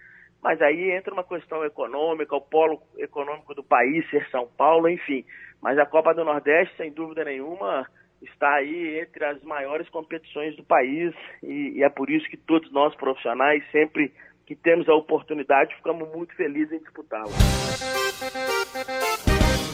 [0.42, 5.24] Mas aí entra uma questão econômica, o polo econômico do país, ser São Paulo, enfim.
[5.60, 7.84] Mas a Copa do Nordeste, sem dúvida nenhuma,
[8.22, 12.70] está aí entre as maiores competições do país e, e é por isso que todos
[12.72, 14.12] nós profissionais, sempre
[14.46, 17.26] que temos a oportunidade, ficamos muito felizes em disputá-la.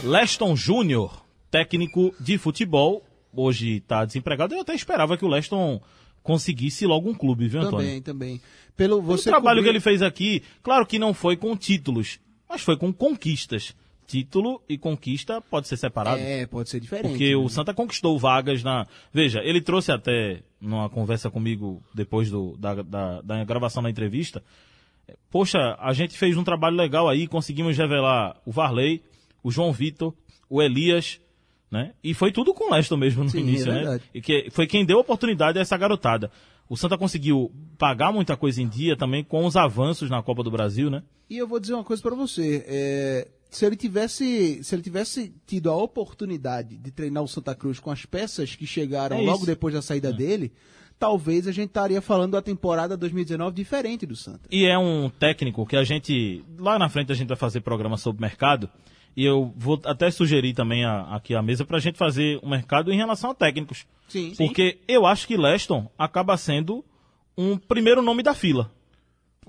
[0.03, 3.01] Leston Júnior, técnico de futebol,
[3.35, 5.81] hoje está desempregado, eu até esperava que o Leston
[6.23, 7.85] conseguisse logo um clube, viu, Antônio?
[7.85, 8.41] Também, também.
[8.75, 9.63] Pelo você o trabalho cobriu...
[9.63, 12.19] que ele fez aqui, claro que não foi com títulos,
[12.49, 13.75] mas foi com conquistas.
[14.07, 16.21] Título e conquista pode ser separado.
[16.21, 17.09] É, pode ser diferente.
[17.09, 17.35] Porque né?
[17.35, 18.85] o Santa conquistou vagas na.
[19.11, 24.43] Veja, ele trouxe até numa conversa comigo depois do, da, da, da gravação da entrevista.
[25.31, 29.01] Poxa, a gente fez um trabalho legal aí, conseguimos revelar o Varley,
[29.43, 30.13] o João Vitor,
[30.49, 31.19] o Elias,
[31.75, 31.91] né?
[32.01, 33.99] E foi tudo com o Leston mesmo no Sim, início, é né?
[34.13, 36.31] E que foi quem deu oportunidade a essa garotada.
[36.69, 40.49] O Santa conseguiu pagar muita coisa em dia também com os avanços na Copa do
[40.49, 41.03] Brasil, né?
[41.29, 42.63] E eu vou dizer uma coisa para você.
[42.65, 47.79] É, se ele tivesse, se ele tivesse tido a oportunidade de treinar o Santa Cruz
[47.79, 50.51] com as peças que chegaram É logo depois da saída dele,
[50.97, 54.47] talvez a gente estaria falando da temporada 2019 diferente do Santa.
[54.49, 56.43] E é um técnico que a gente.
[56.57, 58.69] Lá na frente a gente vai fazer programa sobre mercado.
[59.15, 62.49] E eu vou até sugerir também a- aqui a mesa para a gente fazer um
[62.49, 63.85] mercado em relação a técnicos.
[64.09, 64.33] Sim.
[64.35, 66.83] Porque eu acho que Leston acaba sendo
[67.37, 68.71] um primeiro nome da fila.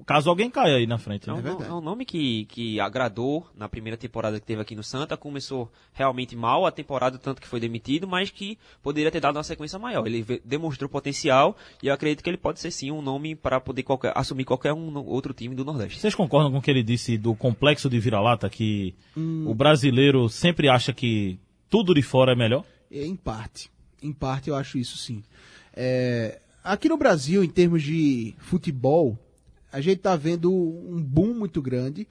[0.05, 1.29] Caso alguém caia aí na frente.
[1.29, 1.39] É né?
[1.39, 1.71] um, verdade.
[1.71, 5.17] é um nome que, que agradou na primeira temporada que teve aqui no Santa.
[5.17, 9.43] Começou realmente mal a temporada, tanto que foi demitido, mas que poderia ter dado uma
[9.43, 10.07] sequência maior.
[10.07, 13.83] Ele demonstrou potencial e eu acredito que ele pode ser sim um nome para poder
[13.85, 15.99] qualquer- assumir qualquer um outro time do Nordeste.
[15.99, 19.45] Vocês concordam com o que ele disse do complexo de vira-lata, que Hum.
[19.49, 21.39] o brasileiro sempre acha que
[21.71, 22.65] tudo de fora é melhor?
[22.93, 23.71] É, Em parte.
[24.03, 25.23] Em parte eu acho isso sim.
[25.75, 29.19] É, aqui no Brasil, em termos de futebol,
[29.73, 32.07] a gente está vendo um boom muito grande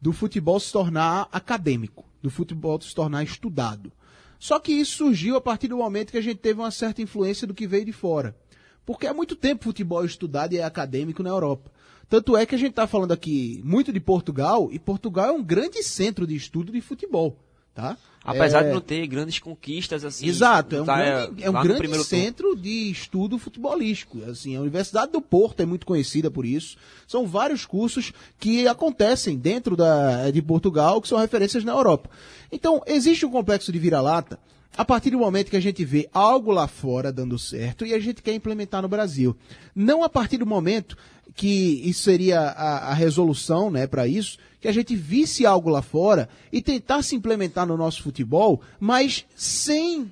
[0.00, 3.92] do futebol se tornar acadêmico, do futebol se tornar estudado.
[4.38, 7.46] Só que isso surgiu a partir do momento que a gente teve uma certa influência
[7.46, 8.36] do que veio de fora.
[8.84, 11.70] Porque há muito tempo futebol é estudado e é acadêmico na Europa.
[12.08, 15.42] Tanto é que a gente está falando aqui muito de Portugal, e Portugal é um
[15.42, 17.38] grande centro de estudo de futebol.
[17.74, 17.96] Tá?
[18.24, 20.26] Apesar É, de não ter grandes conquistas assim.
[20.26, 22.24] Exato, é um tá, grande, é um grande primeiro turno.
[22.24, 24.22] centro de estudo futebolístico.
[24.30, 26.78] Assim, a Universidade do Porto é muito conhecida por isso.
[27.06, 32.08] São vários cursos que acontecem dentro da, de Portugal, que são referências na Europa.
[32.50, 34.38] Então, existe um complexo de vira-lata
[34.76, 37.98] a partir do momento que a gente vê algo lá fora dando certo e a
[38.00, 39.36] gente quer implementar no Brasil.
[39.74, 40.96] Não a partir do momento
[41.34, 45.82] que isso seria a, a resolução né, para isso, que a gente visse algo lá
[45.82, 50.10] fora e tentasse implementar no nosso futebol, mas sem,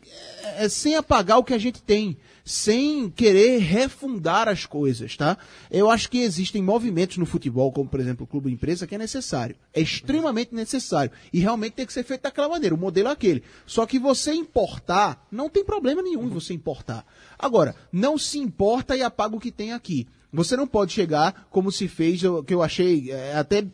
[0.59, 5.39] eh, sem apagar o que a gente tem, sem querer refundar as coisas, tá?
[5.71, 8.99] Eu acho que existem movimentos no futebol, como por exemplo o Clube Empresa, que é
[8.99, 9.57] necessário.
[9.73, 11.13] É extremamente necessário.
[11.33, 12.75] E realmente tem que ser feito daquela maneira.
[12.75, 13.43] O modelo é aquele.
[13.65, 17.07] Só que você importar, não tem problema nenhum em você importar.
[17.39, 20.07] Agora, não se importa e apaga o que tem aqui.
[20.33, 23.67] Você não pode chegar como se fez, que eu achei é, até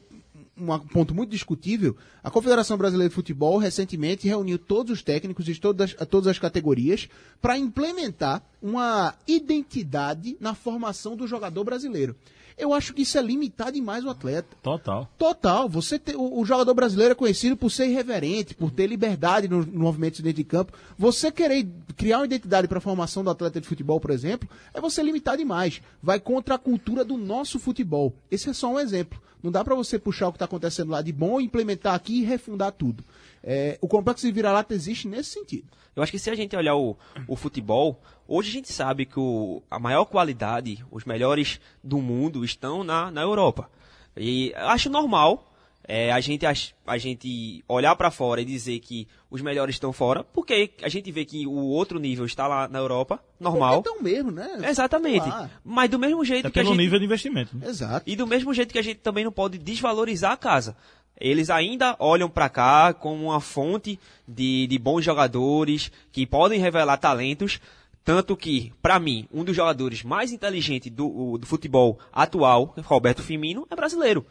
[0.60, 5.54] um ponto muito discutível, a Confederação Brasileira de Futebol recentemente reuniu todos os técnicos de
[5.60, 7.08] todas, todas as categorias
[7.40, 12.16] para implementar uma identidade na formação do jogador brasileiro.
[12.58, 14.56] Eu acho que isso é limitar demais o atleta.
[14.62, 15.08] Total.
[15.16, 15.68] Total.
[15.68, 19.64] Você te- o, o jogador brasileiro é conhecido por ser irreverente, por ter liberdade no,
[19.64, 20.72] no movimento dentro de campo.
[20.98, 24.80] Você querer criar uma identidade para a formação do atleta de futebol, por exemplo, é
[24.80, 25.80] você limitar demais.
[26.02, 28.12] Vai contra a cultura do nosso futebol.
[28.30, 29.20] Esse é só um exemplo.
[29.40, 32.24] Não dá para você puxar o que está acontecendo lá de bom, implementar aqui e
[32.24, 33.04] refundar tudo.
[33.50, 35.66] É, o complexo de vira-lata existe nesse sentido.
[35.96, 39.18] Eu acho que se a gente olhar o, o futebol, hoje a gente sabe que
[39.18, 43.70] o, a maior qualidade, os melhores do mundo estão na, na Europa.
[44.14, 45.44] E eu acho normal
[45.90, 49.90] é, a, gente, ach- a gente olhar para fora e dizer que os melhores estão
[49.90, 53.78] fora, porque a gente vê que o outro nível está lá na Europa, normal.
[53.78, 54.50] Então mesmo, né?
[54.68, 55.26] Exatamente.
[55.26, 55.50] Lá.
[55.64, 56.76] Mas do mesmo jeito É que a gente...
[56.76, 57.56] nível de investimento.
[57.56, 57.66] né?
[57.68, 58.02] Exato.
[58.06, 60.76] E do mesmo jeito que a gente também não pode desvalorizar a casa.
[61.20, 66.96] Eles ainda olham para cá como uma fonte de, de bons jogadores que podem revelar
[66.96, 67.60] talentos.
[68.04, 73.66] Tanto que, para mim, um dos jogadores mais inteligentes do, do futebol atual, Roberto Firmino,
[73.70, 74.24] é brasileiro.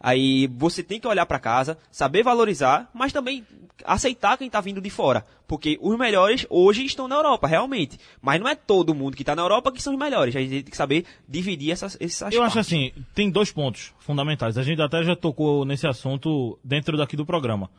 [0.00, 3.44] Aí você tem que olhar para casa, saber valorizar, mas também
[3.84, 5.26] aceitar quem está vindo de fora.
[5.46, 7.98] Porque os melhores hoje estão na Europa, realmente.
[8.20, 10.36] Mas não é todo mundo que está na Europa que são os melhores.
[10.36, 12.72] A gente tem que saber dividir essas, essas Eu acho partes.
[12.72, 14.56] assim, tem dois pontos fundamentais.
[14.56, 17.70] A gente até já tocou nesse assunto dentro daqui do programa.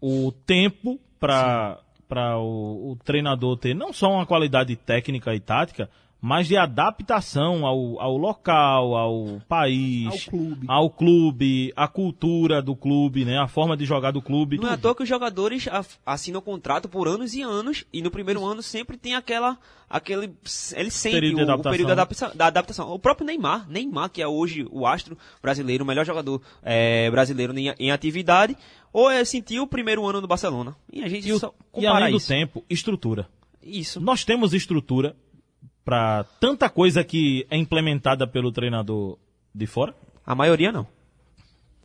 [0.00, 1.78] O tempo para
[2.08, 7.64] para o, o treinador ter não só uma qualidade técnica e tática, mas de adaptação
[7.66, 10.66] ao, ao local, ao país, Ao clube.
[10.68, 14.56] ao clube, a cultura do clube, né, a forma de jogar do clube.
[14.58, 14.82] Não é à tudo.
[14.82, 15.66] toa que os jogadores
[16.04, 20.32] assinam contrato por anos e anos e no primeiro ano sempre tem aquela aquele
[20.74, 21.70] ele sente Período de o, o adaptação.
[21.72, 22.92] período da adaptação, da adaptação.
[22.92, 27.56] O próprio Neymar, Neymar que é hoje o astro brasileiro, o melhor jogador eh, brasileiro
[27.56, 28.56] em, em atividade,
[28.92, 30.74] ou é, sentiu o primeiro ano do Barcelona.
[30.92, 32.28] E a gente E, o- só e compara além do isso.
[32.28, 33.28] tempo, estrutura.
[33.62, 34.00] Isso.
[34.00, 35.14] Nós temos estrutura
[35.86, 39.16] para tanta coisa que é implementada pelo treinador
[39.54, 39.94] de fora.
[40.26, 40.84] A maioria não.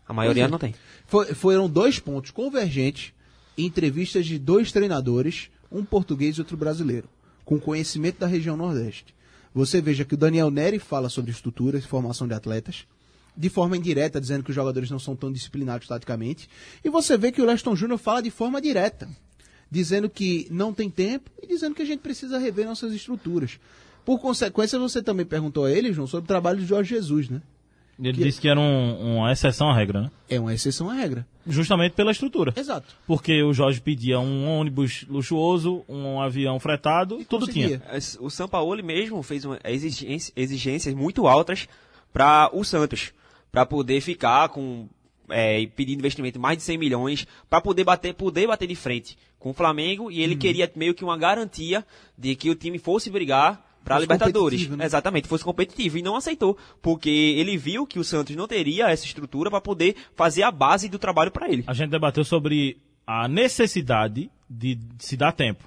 [0.07, 0.47] A maioria é.
[0.47, 0.73] não tem.
[1.05, 3.13] Foi- foram dois pontos convergentes
[3.55, 7.07] em entrevistas de dois treinadores, um português e outro brasileiro,
[7.45, 9.13] com conhecimento da região Nordeste.
[9.53, 12.87] Você veja que o Daniel Neri fala sobre estrutura e formação de atletas,
[13.37, 16.49] de forma indireta, dizendo que os jogadores não são tão disciplinados taticamente.
[16.83, 19.07] E você vê que o Leston Júnior fala de forma direta,
[19.69, 23.59] dizendo que não tem tempo e dizendo que a gente precisa rever nossas estruturas.
[24.05, 27.41] Por consequência, você também perguntou a ele, João, sobre o trabalho de Jorge Jesus, né?
[27.99, 30.11] Ele Que- disse que era um- uma exceção à regra, né?
[30.27, 31.25] É uma exceção à regra.
[31.45, 32.51] Justamente pela estrutura.
[32.57, 32.95] Exato.
[33.05, 37.79] Porque o Jorge pedia um ônibus luxuoso, um avião fretado, e tudo conseguia.
[37.79, 37.99] tinha.
[38.19, 41.67] O Sampaoli mesmo fez uma exigência- exigências muito altas
[42.11, 43.13] para o Santos,
[43.51, 44.87] para poder ficar com
[45.33, 49.17] é, pedindo investimento de mais de 100 milhões, para poder bater, poder bater de frente
[49.39, 50.23] com o Flamengo e Uhum.
[50.23, 51.85] ele queria meio que uma garantia
[52.17, 54.67] de que o time fosse brigar para Libertadores.
[54.69, 54.85] né?
[54.85, 59.05] Exatamente, fosse competitivo e não aceitou, porque ele viu que o Santos não teria essa
[59.05, 61.63] estrutura para poder fazer a base do trabalho para ele.
[61.67, 65.63] A gente debateu sobre a necessidade de se dar tempo.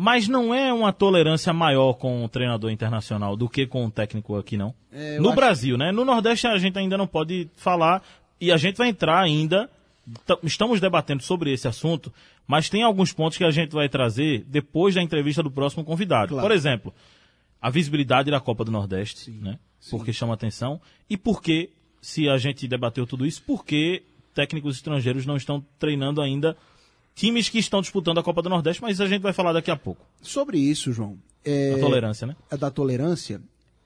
[0.00, 4.36] Mas não é uma tolerância maior com o treinador internacional do que com o técnico
[4.36, 4.72] aqui, não.
[4.92, 5.90] É, no acho- Brasil, né?
[5.90, 8.00] No Nordeste a gente ainda não pode falar
[8.40, 9.68] e a gente vai entrar ainda.
[10.42, 12.12] Estamos debatendo sobre esse assunto,
[12.46, 16.28] mas tem alguns pontos que a gente vai trazer depois da entrevista do próximo convidado.
[16.28, 16.46] Claro.
[16.48, 16.94] Por exemplo,
[17.60, 19.58] a visibilidade da Copa do Nordeste, né?
[19.90, 20.80] Porque chama atenção.
[21.08, 24.02] E por que, se a gente debateu tudo isso, por que
[24.34, 26.56] técnicos estrangeiros não estão treinando ainda
[27.14, 29.76] times que estão disputando a Copa do Nordeste, mas a gente vai falar daqui a
[29.76, 30.06] pouco.
[30.22, 32.36] Sobre isso, João, é, A tolerância, né?
[32.50, 33.40] a da tolerância,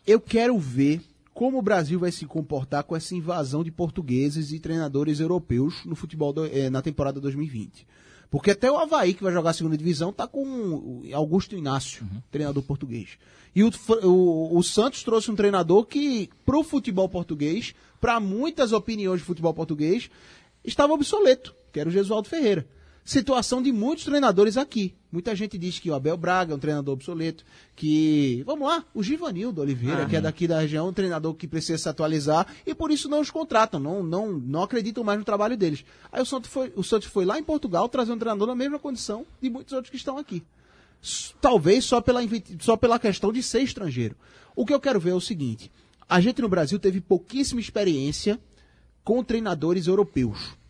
[0.06, 1.00] eu quero ver
[1.32, 5.94] como o Brasil vai se comportar com essa invasão de portugueses e treinadores europeus no
[5.96, 7.86] futebol do- eh, na temporada 2020.
[8.32, 12.04] Porque até o Havaí, que vai jogar a segunda divisão, está com o Augusto Inácio,
[12.30, 13.18] treinador português.
[13.54, 13.70] E o,
[14.04, 19.26] o- o Santos trouxe um treinador que, para o futebol português, para muitas opiniões de
[19.26, 20.08] futebol português,
[20.64, 22.66] estava obsoleto, que era o Gesualdo Ferreira.
[23.04, 24.94] Situação de muitos treinadores aqui.
[25.10, 29.02] Muita gente diz que o Abel Braga é um treinador obsoleto, que, vamos lá, o
[29.02, 32.92] Givanildo Oliveira, que é daqui da região, um treinador que precisa se atualizar e por
[32.92, 35.84] isso não os contratam, não, não, não acreditam mais no trabalho deles.
[36.12, 38.78] Aí o Santos, foi, o Santos foi lá em Portugal trazer um treinador na mesma
[38.78, 40.42] condição de muitos outros que estão aqui.
[41.40, 42.20] Talvez só pela,
[42.60, 44.14] só pela questão de ser estrangeiro.
[44.54, 45.72] O que eu quero ver é o seguinte:
[46.08, 48.38] a gente no Brasil teve pouquíssima experiência
[49.02, 50.61] com treinadores europeus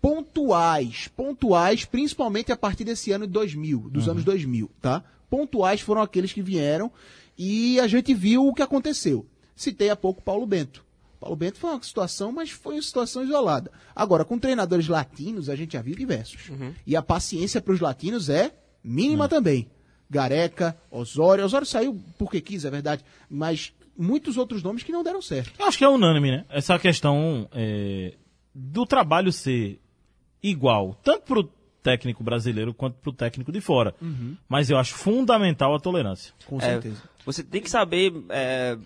[0.00, 5.02] pontuais, pontuais, principalmente a partir desse ano de 2000, dos anos 2000, tá?
[5.28, 6.90] Pontuais foram aqueles que vieram
[7.36, 9.26] e a gente viu o que aconteceu.
[9.54, 10.84] Citei há pouco Paulo Bento.
[11.20, 13.72] Paulo Bento foi uma situação, mas foi uma situação isolada.
[13.94, 16.50] Agora, com treinadores latinos, a gente já viu diversos.
[16.86, 18.52] E a paciência para os latinos é
[18.84, 19.68] mínima também.
[20.08, 21.44] Gareca, Osório.
[21.44, 23.04] Osório saiu porque quis, é verdade.
[23.28, 25.52] Mas muitos outros nomes que não deram certo.
[25.58, 26.44] Eu acho que é unânime, né?
[26.48, 28.14] Essa questão é,
[28.54, 29.80] do trabalho ser
[30.42, 31.48] igual, tanto para o
[31.82, 33.94] técnico brasileiro quanto para o técnico de fora.
[34.48, 36.32] Mas eu acho fundamental a tolerância.
[36.46, 37.02] Com É, certeza.
[37.24, 38.76] você tem que saber, é,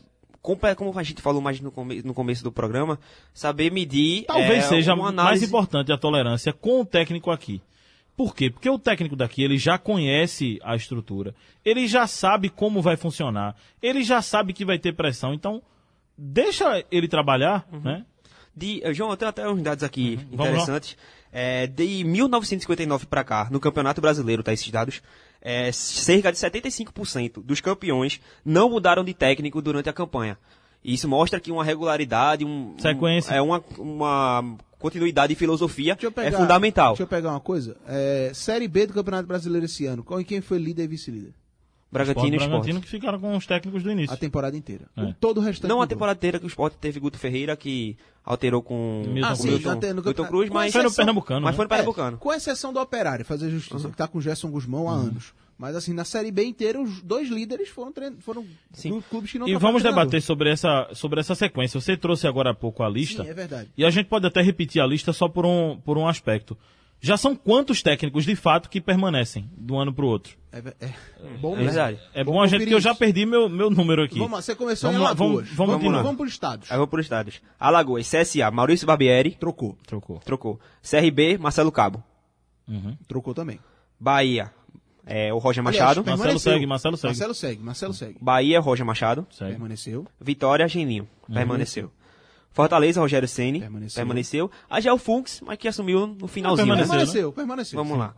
[0.41, 2.99] como, é- como a gente falou mais no, come- no começo do programa,
[3.35, 4.25] saber medir.
[4.25, 5.45] Talvez é, seja uma mais análise.
[5.47, 7.61] importante a tolerância com o técnico aqui.
[8.17, 8.51] Por quê?
[8.51, 11.35] Porque o técnico daqui, ele já conhece a estrutura,
[11.65, 15.63] ele já sabe como vai funcionar, ele já sabe que vai ter pressão, então
[16.17, 18.05] deixa ele trabalhar, né?
[18.55, 20.37] De, eh, João, eu tenho até uns dados aqui Uhum.
[20.37, 20.45] Vamos lá.
[20.51, 20.97] interessantes.
[21.33, 25.01] É, de 1959 para cá, no Campeonato Brasileiro, tá esses dados,
[25.41, 30.39] é, cerca de 75% dos campeões não mudaram de técnico durante a campanha.
[30.85, 33.33] E isso mostra que uma regularidade, um, um- Sequência.
[33.35, 36.93] é uma, uma continuidade e filosofia é pegar, fundamental.
[36.93, 37.77] Deixa eu pegar uma coisa.
[37.87, 40.03] É, série B do Campeonato Brasileiro esse ano.
[40.03, 41.33] Qual, quem foi líder e vice-líder?
[41.93, 42.49] Bragantino e Sport.
[42.51, 44.15] Bragantino que ficaram com os técnicos do início.
[44.15, 44.87] A temporada inteira.
[44.97, 45.03] É.
[45.05, 45.69] Com todo o restante.
[45.69, 49.35] Não a temporada inteira que o Sport teve Guto Ferreira, que alterou com Milton Ah,
[49.37, 49.63] sim, Cruz.
[49.65, 49.71] no
[50.05, 51.57] Milton mas, Foi no Pernambucano, mas né?
[51.57, 52.17] foi no Pernambucano.
[52.17, 55.35] É, com exceção do Operário, fazer justiça, que tá com Gerson Guzmão há anos.
[55.59, 58.17] Mas assim, na Série B inteira, os dois líderes foram, trein...
[58.21, 58.89] foram Sim.
[58.91, 60.05] clu- clubes que não E vamos treinador.
[60.07, 61.79] debater sobre essa, sobre essa sequência.
[61.81, 63.23] Você trouxe agora há pouco a lista.
[63.23, 63.71] Sim, é verdade.
[63.77, 66.57] E a gente pode até repetir a lista só por um, por um aspecto.
[67.05, 70.37] Já são quantos técnicos de fato que permanecem de um ano para o outro?
[70.53, 70.89] É, ve- é
[71.41, 71.65] bom É mesmo.
[71.73, 71.99] verdade.
[72.15, 74.19] É Vamos bom a gente que eu já perdi meu, meu número aqui.
[74.21, 75.29] Vamos lá, você começou Vamos em lá, Alagoas.
[75.31, 76.03] vamos- vamos vamos, continuar.
[76.03, 76.71] vamos por estados.
[76.71, 77.43] Aí eu vou por estados.
[77.59, 79.77] Alagoas, CSA, Maurício Barbieri, Trocou.
[79.85, 80.19] Trocou.
[80.21, 80.61] trocou.
[80.81, 82.03] CRB, Marcelo Cabo.
[82.69, 82.97] Uhum.
[83.09, 83.59] Trocou também.
[83.99, 84.53] Bahia,
[85.05, 85.97] é, o Roger Aliás, Machado.
[86.05, 86.53] Marcelo permaneceu.
[86.53, 87.09] segue, Marcelo segue.
[87.11, 88.19] Marcelo segue, Marcelo segue.
[88.21, 89.27] Bahia, Roger Machado.
[89.31, 89.51] Segue.
[89.51, 90.07] Permaneceu.
[90.21, 91.09] Vitória, Geninho.
[91.33, 91.91] Permaneceu.
[92.53, 93.61] Fortaleza, Rogério Ceni.
[93.61, 93.97] Permaneceu.
[94.01, 94.51] Permaneceu.
[94.69, 96.67] Agel Funks, mas que assumiu no finalzinho.
[96.69, 96.75] né?
[96.83, 96.99] Permaneceu.
[97.07, 97.77] Permaneceu, permaneceu.
[97.83, 98.15] Vamos lá.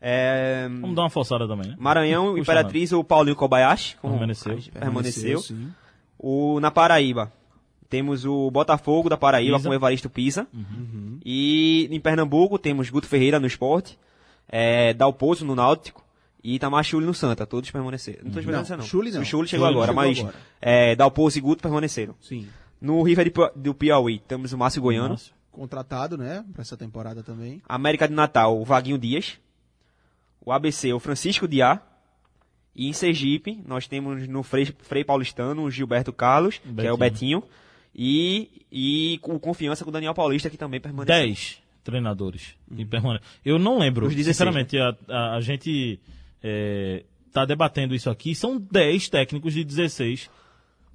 [0.00, 1.76] É, Vamos dar uma forçada também, né?
[1.78, 3.96] Maranhão, Custa Imperatriz, o Paulinho Kobayashi.
[3.96, 4.58] como- Permaneceu.
[4.72, 5.38] Permaneceu.
[5.40, 5.68] sim.
[6.18, 7.32] O, na Paraíba,
[7.88, 9.68] temos o Botafogo da Paraíba Pisa.
[9.68, 10.46] com o Evaristo Pisa.
[10.52, 11.18] Uhum.
[11.24, 13.98] E em Pernambuco temos Guto Ferreira no esporte,
[14.48, 16.04] é, Dalpozo no Náutico
[16.42, 17.46] e Itamachule no Santa.
[17.46, 18.18] Todos permaneceram.
[18.24, 18.86] Não todos permaneceram, não.
[18.86, 19.22] Chule não.
[19.22, 20.34] O Chule chegou agora, chegou mas agora.
[20.60, 22.14] É, Dalpozo e Guto permaneceram.
[22.20, 22.46] Sim.
[22.80, 25.10] No River do Piauí temos o Márcio Goiano.
[25.10, 25.34] Márcio.
[25.50, 26.44] Contratado, né?
[26.52, 27.62] Pra essa temporada também.
[27.66, 29.38] América de Natal, o Vaguinho Dias.
[30.44, 31.80] O ABC, o Francisco Diá.
[32.74, 36.96] E em Sergipe, nós temos no Frei, Frei Paulistano o Gilberto Carlos, que é o
[36.96, 37.42] Betinho.
[37.94, 41.26] E, e o Confiança com o Daniel Paulista, que também permaneceu.
[41.26, 43.26] 10 treinadores que permanecem.
[43.42, 44.06] Eu não lembro.
[44.06, 45.98] Os 16, Sinceramente, a, a, a gente
[47.26, 48.34] está debatendo isso aqui.
[48.34, 50.28] São 10 técnicos de 16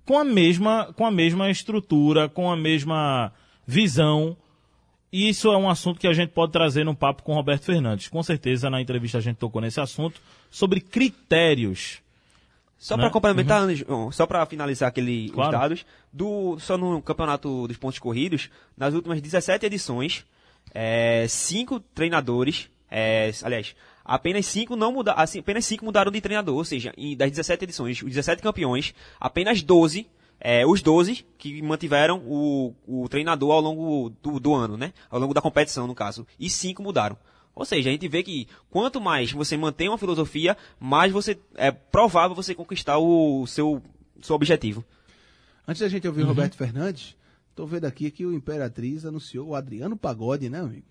[0.05, 3.31] com a mesma, com a mesma estrutura, com a mesma
[3.65, 4.35] visão.
[5.11, 7.65] E isso é um assunto que a gente pode trazer num papo com o Roberto
[7.65, 8.07] Fernandes.
[8.07, 12.01] Com certeza, na entrevista a gente tocou nesse assunto sobre critérios.
[12.77, 13.03] Só né?
[13.03, 15.51] para complementar, João, só para finalizar aquele os Claro.
[15.51, 20.25] dados, do, só no campeonato dos pontos corridos, nas últimas 17 edições,
[20.73, 26.55] é, cinco treinadores, é, aliás, apenas cinco não muda, assim, apenas cinco mudaram de treinador,
[26.55, 30.07] ou seja, em, das 17 edições, os 17 campeões, apenas 12,
[30.39, 34.93] é, os 12 que mantiveram o, o treinador ao longo do, do ano, né?
[35.09, 36.25] Ao longo da competição, no caso.
[36.39, 37.17] E cinco mudaram.
[37.53, 41.69] Ou seja, a gente vê que quanto mais você mantém uma filosofia, mais você é
[41.69, 43.83] provável você conquistar o seu,
[44.21, 44.83] seu objetivo.
[45.67, 46.11] Antes da gente Uhum.
[46.13, 47.15] ouvir Roberto Fernandes,
[47.55, 50.85] tô vendo aqui que o Imperatriz anunciou o Adriano Pagode, né, amigo?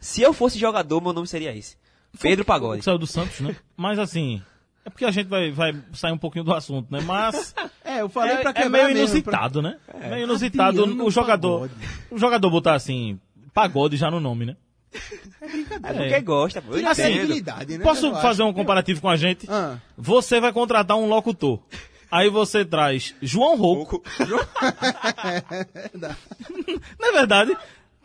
[0.00, 1.76] Se eu fosse jogador, meu nome seria esse.
[2.20, 2.84] Pedro Pagode.
[2.84, 3.56] Saiu do Santos, né?
[3.76, 4.42] Mas assim,
[4.84, 7.00] é porque a gente vai, vai sair um pouquinho do assunto, né?
[7.04, 7.54] Mas
[7.84, 9.78] É, eu falei é, pra é quebrar meio mesmo, inusitado, né?
[10.10, 11.68] meio inusitado o jogador.
[11.68, 11.88] Pagode.
[12.10, 13.18] O jogador botar assim,
[13.54, 14.56] pagode já no nome, né?
[15.82, 16.72] É porque gosta, pô.
[16.72, 17.06] Eu Tira a entendo.
[17.12, 17.84] sensibilidade, né?
[17.84, 18.22] Posso Eu acho.
[18.22, 19.46] fazer um comparativo com a gente?
[19.50, 21.60] Ah, Você vai contratar um locutor.
[22.10, 24.02] Aí você traz João Rouco.
[26.98, 27.56] Não é verdade?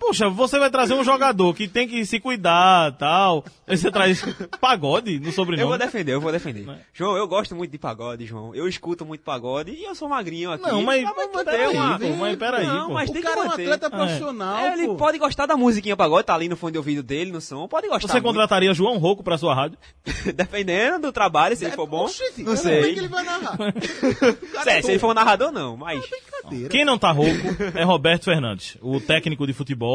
[0.05, 3.43] Poxa, você vai trazer um jogador que tem que se cuidar tal.
[3.65, 4.21] Aí você traz
[4.59, 5.69] pagode no Eu sobrenome.
[5.69, 6.65] vou defender, eu vou defender.
[6.65, 6.79] Né?
[6.93, 8.53] João, eu gosto muito de pagode, João.
[8.53, 10.63] Eu escuto muito pagode e eu sou magrinho aqui.
[10.63, 12.93] Não, mas, Ah, mas peraí, uma- pô, mas peraí, Não, pô.
[12.93, 15.95] mas o tem cara que é um atleta profissional, É, ele pode gostar da musiquinha
[15.95, 18.07] pagode, tá ali no fone de ouvido dele, no som, pode gostar.
[18.07, 18.25] Você muito.
[18.25, 19.77] contrataria João Rouco pra sua rádio?
[20.35, 22.09] Dependendo do trabalho, se ele for bom.
[22.39, 22.83] Não eu sei.
[22.83, 23.57] sei que ele vai narrar.
[24.67, 26.01] É, se ele for narrador, não, mas.
[26.09, 26.69] Brincadeira.
[26.69, 27.31] Quem não tá rouco
[27.75, 29.92] é Roberto Fernandes, o técnico de futebol.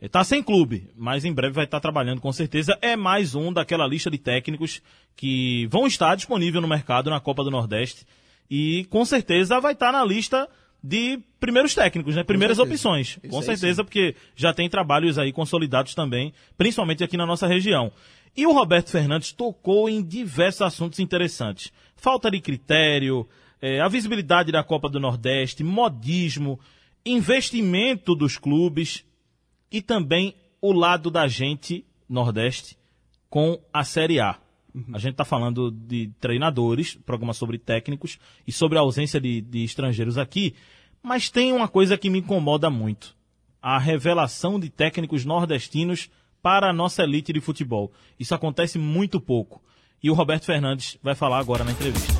[0.00, 2.78] Ele Tá sem clube, mas em breve vai estar trabalhando com certeza.
[2.80, 4.80] É mais um daquela lista de técnicos
[5.16, 8.06] que vão estar disponível no mercado na Copa do Nordeste.
[8.48, 10.48] E com certeza vai estar na lista
[10.82, 12.22] de primeiros técnicos, né?
[12.22, 13.18] Primeiras opções.
[13.22, 17.92] Isso com certeza, porque já tem trabalhos aí consolidados também, principalmente aqui na nossa região.
[18.36, 21.72] E o Roberto Fernandes tocou em diversos assuntos interessantes.
[21.96, 23.28] Falta de critério,
[23.60, 26.60] eh, a visibilidade da Copa do Nordeste, modismo,
[27.04, 29.04] investimento dos clubes
[29.70, 32.76] e também o lado da gente, Nordeste,
[33.30, 34.38] com a Série A.
[34.92, 39.64] A gente está falando de treinadores, programa sobre técnicos e sobre a ausência de, de
[39.64, 40.54] estrangeiros aqui,
[41.02, 43.16] mas tem uma coisa que me incomoda muito:
[43.60, 46.10] a revelação de técnicos nordestinos
[46.42, 47.92] para a nossa elite de futebol.
[48.18, 49.62] Isso acontece muito pouco.
[50.02, 52.12] E o Roberto Fernandes vai falar agora na entrevista.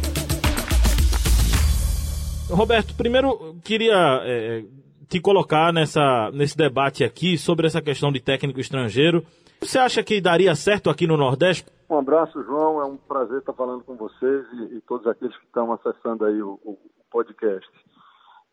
[2.51, 4.65] Roberto, primeiro queria é,
[5.09, 9.25] te colocar nessa, nesse debate aqui sobre essa questão de técnico estrangeiro.
[9.61, 11.67] Você acha que daria certo aqui no Nordeste?
[11.89, 12.81] Um abraço, João.
[12.81, 16.41] É um prazer estar falando com vocês e, e todos aqueles que estão acessando aí
[16.43, 16.79] o, o,
[17.11, 17.67] podcast.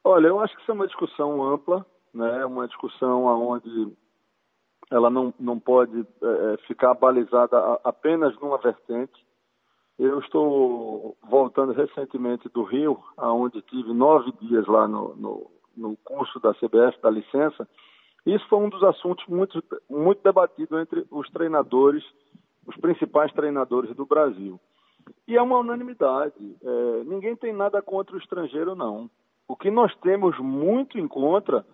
[0.03, 2.45] Olha, eu acho que isso é uma discussão ampla, né?
[2.45, 3.91] Uma discussão aonde
[4.89, 9.25] ela não, não pode é, ficar balizada apenas numa vertente.
[9.99, 16.39] Eu estou voltando recentemente do Rio, aonde tive nove dias lá no, no, no curso
[16.39, 17.67] da CBF, da licença.
[18.25, 22.03] Isso foi um dos assuntos muito, muito debatido entre os treinadores,
[22.65, 24.59] os principais treinadores do Brasil.
[25.27, 26.57] E é uma unanimidade.
[26.63, 29.09] É, ninguém tem nada contra o estrangeiro, não.
[29.47, 31.65] O que nós temos muito em contra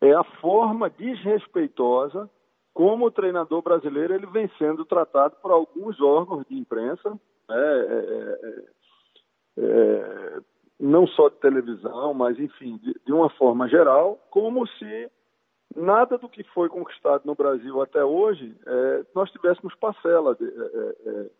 [0.00, 2.30] é a forma desrespeitosa
[2.78, 7.10] como o treinador brasileiro ele vem sendo tratado por alguns órgãos de imprensa,
[7.48, 8.64] né, é, é,
[9.58, 10.38] é,
[10.78, 15.10] não só de televisão, mas enfim, de, de, uma forma geral, como se
[15.74, 20.94] nada do que foi conquistado no Brasil até hoje é, nós tivéssemos parcela de, é,
[21.06, 21.30] é,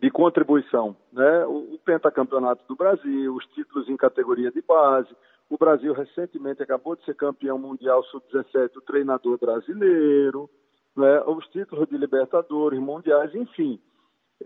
[0.00, 0.96] de contribuição.
[1.12, 1.44] Né?
[1.46, 5.14] O, o pentacampeonato do Brasil, os títulos em categoria de base,
[5.50, 10.48] o Brasil recentemente acabou de ser campeão mundial sub-17, o treinador brasileiro,
[10.96, 11.22] né?
[11.26, 13.78] os títulos de Libertadores, mundiais, enfim.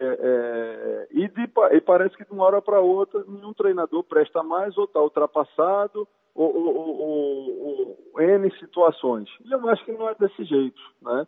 [0.01, 4.43] É, é, e, de, e, parece que de uma hora para outra nenhum treinador presta
[4.45, 9.29] mais ou está ultrapassado ou, ou, ou, ou, N situações.
[9.45, 10.81] E eu acho que não é desse jeito.
[11.03, 11.27] Né?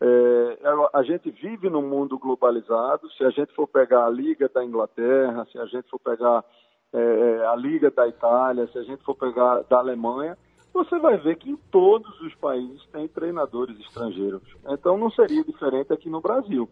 [0.00, 0.58] É,
[0.92, 3.10] a gente vive num mundo globalizado.
[3.12, 6.44] Se a gente for pegar a Liga da Inglaterra, se a gente for pegar
[6.92, 10.36] é, a Liga da Itália, se a gente for pegar da Alemanha,
[10.74, 14.42] você vai ver que em todos os países tem treinadores estrangeiros.
[14.68, 16.68] Então não seria diferente aqui no Brasil.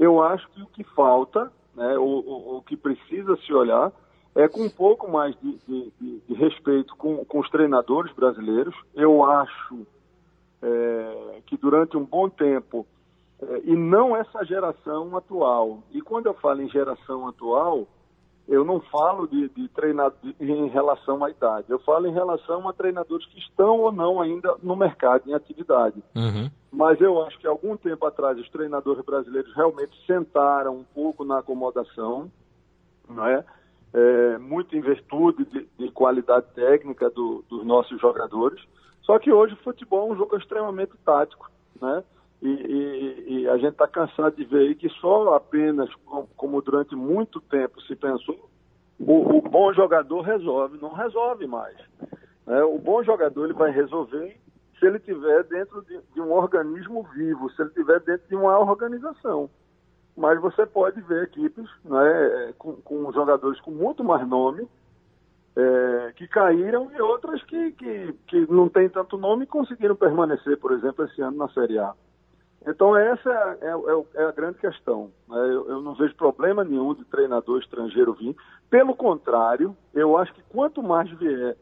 [0.00, 3.92] Eu acho que o que falta, né, o, o, o que precisa se olhar,
[4.34, 8.74] é com um pouco mais de, de, de, de respeito com, com, os treinadores brasileiros.
[8.94, 9.86] Eu acho
[10.62, 12.86] é, que durante um bom tempo,
[13.42, 17.86] é, e não essa geração atual, e quando eu falo em geração atual,
[18.50, 22.72] eu não falo de, de treinador em relação à idade, eu falo em relação a
[22.72, 26.02] treinadores que estão ou não ainda no mercado, em atividade.
[26.16, 26.50] Uhum.
[26.72, 31.38] Mas eu acho que algum tempo atrás os treinadores brasileiros realmente sentaram um pouco na
[31.38, 32.28] acomodação,
[33.08, 33.44] não é?
[33.94, 38.60] É, muito em virtude de, de qualidade técnica do, dos nossos jogadores.
[39.02, 41.48] Só que hoje o futebol é um jogo extremamente tático,
[41.80, 42.02] né?
[42.42, 45.90] E, e, e a gente está cansado de ver aí que só apenas,
[46.36, 48.48] como durante muito tempo se pensou,
[48.98, 50.78] o, o bom jogador resolve.
[50.80, 51.76] Não resolve mais.
[52.46, 52.62] Né?
[52.64, 54.36] O bom jogador ele vai resolver
[54.78, 58.58] se ele estiver dentro de, de, um organismo vivo, se ele estiver dentro de uma
[58.58, 59.50] organização.
[60.16, 64.66] Mas você pode ver equipes né, com, com jogadores com muito mais nome,
[65.56, 70.58] é, que caíram e outras que, que, que não têm tanto nome e conseguiram permanecer,
[70.58, 71.94] por exemplo, esse ano na Série A.
[72.66, 75.10] Então essa é, é, é a grande questão.
[75.28, 75.38] Né?
[75.38, 78.36] Eu, eu, não vejo problema nenhum de treinador estrangeiro vir.
[78.68, 81.56] Pelo contrário, eu acho que quanto mais vier,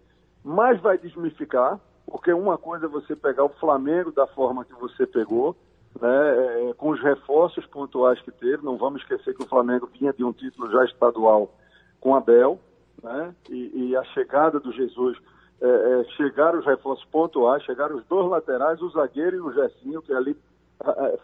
[0.44, 5.06] mais vai desmificar, porque uma coisa é você pegar o Flamengo da forma que você
[5.06, 5.54] pegou,
[6.00, 6.74] né?
[6.76, 8.64] com os reforços pontuais que teve.
[8.64, 11.54] Não vamos esquecer que o Flamengo vinha de um título já estadual
[12.00, 12.58] com Abel,
[13.02, 13.34] né?
[13.48, 15.16] e, e a chegada do Jesus.
[15.60, 20.12] É, chegaram os reforços pontuais, chegaram os dois laterais, o zagueiro e o Gessinho, que
[20.12, 20.36] ali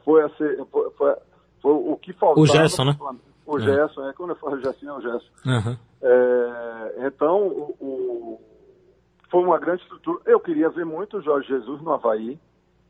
[0.04, 1.14] foi, ser, foi, foi,
[1.62, 2.40] foi, o que faltava.
[2.40, 2.96] O Gerson, né?
[3.46, 4.12] O Gerson, é.
[4.12, 5.30] quando eu falo Gerson, é o Gerson.
[5.46, 5.76] Uhum.
[6.02, 8.40] É, então, o, o,
[9.30, 10.20] foi uma grande estrutura.
[10.26, 12.38] Eu queria ver muito o Jorge Jesus no Havaí,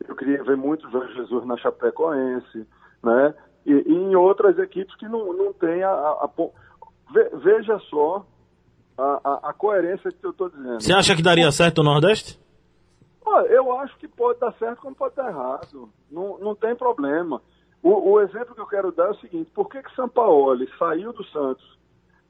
[0.06, 2.66] eu queria ver muito o Jorge Jesus na Chapecoense,
[3.02, 3.34] né?
[3.64, 6.28] E, e em outras equipes que não, não tem a, a, a
[7.42, 8.26] Veja só
[8.98, 10.80] a, a, a coerência que eu estou dizendo.
[10.80, 12.38] Você acha que daria certo o Nordeste?
[13.48, 15.88] Eu acho que pode dar certo como pode dar errado.
[16.10, 17.40] Não, não tem problema.
[17.82, 20.56] O, o, exemplo que eu quero dar é o seguinte: por que que São Paulo
[20.78, 21.78] saiu do Santos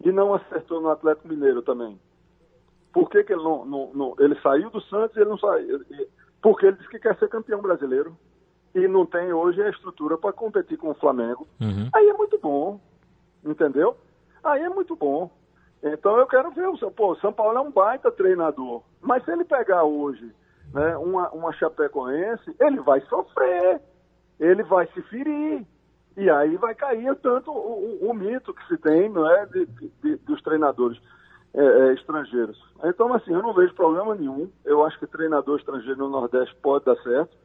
[0.04, 1.98] e não acertou no Atlético Mineiro também?
[2.92, 5.84] Por que, que ele não, não, não, Ele saiu do Santos e ele não saiu.
[6.40, 8.16] Porque ele disse que quer ser campeão brasileiro
[8.74, 11.46] e não tem hoje a estrutura para competir com o Flamengo.
[11.60, 11.88] Uhum.
[11.92, 12.80] Aí é muito bom,
[13.44, 13.96] entendeu?
[14.42, 15.30] Aí é muito bom.
[15.82, 17.16] Então eu quero ver o São Paulo.
[17.20, 18.82] São Paulo é um baita treinador.
[19.00, 20.32] Mas se ele pegar hoje
[20.74, 23.80] né, uma, uma Chapecoense, ele vai sofrer.
[24.40, 25.64] Ele vai se ferir.
[26.16, 29.66] E aí vai cair tanto o, o, o mito que se tem não é, de,
[30.02, 31.00] de, dos treinadores
[31.54, 32.60] é, é, estrangeiros.
[32.82, 34.50] Então, assim, eu não vejo problema nenhum.
[34.64, 37.36] Eu acho que treinador estrangeiro no Nordeste pode dar certo,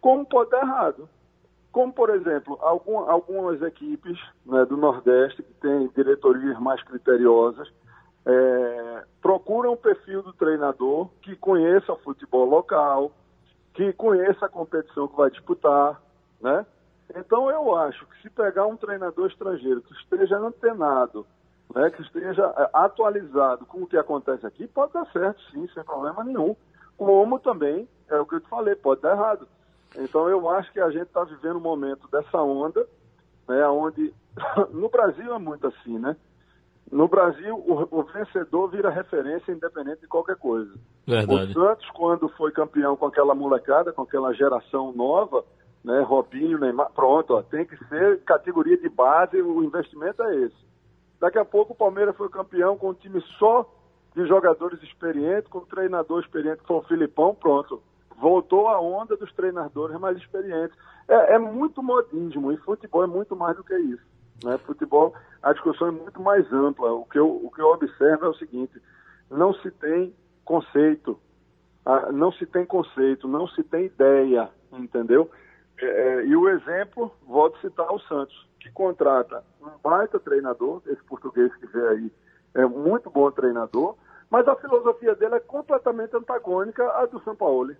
[0.00, 1.08] como pode dar errado.
[1.70, 7.70] Como, por exemplo, algum, algumas equipes né, do Nordeste que têm diretorias mais criteriosas
[8.28, 13.10] é, procuram o perfil do treinador que conheça o futebol local,
[13.72, 16.00] que conheça a competição que vai disputar,
[16.38, 16.66] né?
[17.16, 21.26] Então eu acho que se pegar um treinador estrangeiro que esteja antenado,
[21.74, 25.82] né, que esteja é, atualizado com o que acontece aqui, pode dar certo, sim, sem
[25.82, 26.54] problema nenhum.
[26.98, 29.48] Como também, é o que eu te falei, pode dar errado.
[29.96, 32.86] Então eu acho que a gente está vivendo um momento dessa onda,
[33.48, 34.12] né, onde
[34.70, 36.14] no Brasil é muito assim, né?
[36.90, 40.72] No Brasil, o, o, vencedor vira referência independente de qualquer coisa.
[41.06, 41.50] Verdade.
[41.50, 45.44] O Santos, quando foi campeão com aquela molecada, com aquela geração nova,
[45.84, 50.68] né, Robinho, Neymar, pronto, ó, tem que ser categoria de base, o investimento é esse.
[51.20, 53.68] Daqui a pouco o Palmeiras foi campeão com um time só
[54.14, 57.82] de jogadores experientes, com um treinador experiente, que foi o Filipão, pronto.
[58.16, 60.76] Voltou a onda dos treinadores mais experientes.
[61.06, 64.02] É, é muito modismo, e futebol é muito mais do que isso.
[64.44, 64.58] Né?
[64.58, 66.92] Futebol, a discussão é muito mais ampla.
[66.92, 68.80] O que, eu, o que eu observo é o seguinte:
[69.30, 70.14] não se tem
[70.44, 71.18] conceito,
[72.12, 75.30] não se tem conceito, não se tem ideia, entendeu?
[75.80, 80.82] É, é, e o exemplo, volto a citar o Santos, que contrata um baita treinador,
[80.86, 82.12] esse português que vê aí
[82.54, 83.94] é muito bom treinador,
[84.30, 87.74] mas a filosofia dele é completamente antagônica à do São Paulo.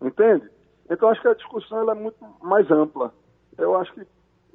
[0.00, 0.48] Entende?
[0.88, 3.12] Então acho que a discussão é muito mais ampla.
[3.58, 4.06] Eu acho que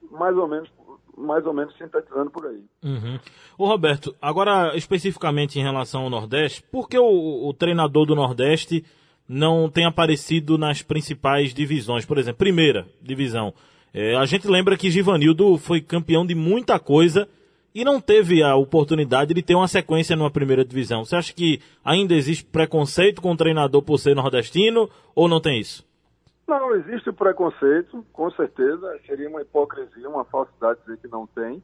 [0.09, 0.69] mais ou menos
[1.17, 2.63] mais ou menos sintetizando por aí.
[2.83, 3.19] Uhum.
[3.57, 8.83] Roberto, agora especificamente em relação ao Nordeste, por que o, o treinador do Nordeste
[9.27, 12.05] não tem aparecido nas principais divisões?
[12.05, 13.53] Por exemplo, primeira divisão.
[13.93, 17.27] É, a gente lembra que Givanildo foi campeão de muita coisa
[17.73, 21.03] e não teve a oportunidade de ter uma sequência numa primeira divisão.
[21.03, 25.59] Você acha que ainda existe preconceito com o treinador por ser nordestino ou não tem
[25.59, 25.85] isso?
[26.47, 28.99] Não, existe preconceito, com certeza.
[29.05, 31.61] Seria uma hipocrisia, uma falsidade dizer que não tem.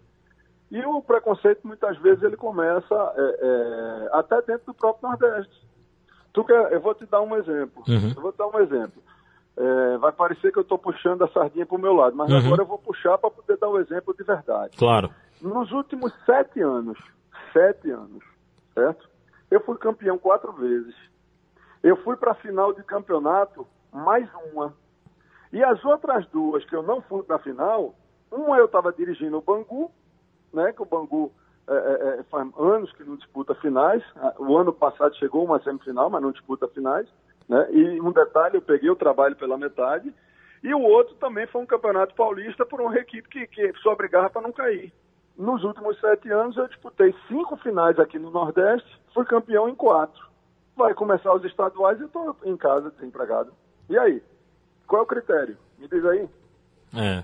[0.71, 5.69] E o preconceito, muitas vezes, ele começa é, é, até dentro do próprio Nordeste.
[6.33, 7.83] Tu quer, eu vou te dar um exemplo.
[7.87, 8.13] Uhum.
[8.15, 9.03] Eu vou te dar um exemplo.
[9.57, 12.37] É, vai parecer que eu estou puxando a sardinha para o meu lado, mas uhum.
[12.37, 14.77] agora eu vou puxar para poder dar um exemplo de verdade.
[14.77, 15.13] Claro.
[15.41, 16.97] Nos últimos sete anos,
[17.51, 18.23] sete anos,
[18.73, 19.09] certo?
[19.51, 20.95] Eu fui campeão quatro vezes.
[21.83, 24.73] Eu fui para a final de campeonato mais uma.
[25.51, 27.93] E as outras duas que eu não fui para a final,
[28.31, 29.91] uma eu estava dirigindo o Bangu,
[30.53, 31.31] né, que o Bangu
[31.67, 34.03] é, é, é, faz anos que não disputa finais.
[34.39, 37.07] O ano passado chegou uma semifinal, mas não disputa finais.
[37.47, 37.67] Né?
[37.71, 40.13] E um detalhe, eu peguei o trabalho pela metade.
[40.63, 44.29] E o outro também foi um campeonato paulista por uma equipe que, que só brigava
[44.29, 44.91] para não cair.
[45.37, 50.29] Nos últimos sete anos eu disputei cinco finais aqui no Nordeste, fui campeão em quatro.
[50.75, 53.51] Vai começar os estaduais e eu estou em casa desempregado.
[53.91, 54.23] E aí?
[54.87, 55.57] Qual é o critério?
[55.77, 56.29] Me diz aí.
[56.95, 57.23] É.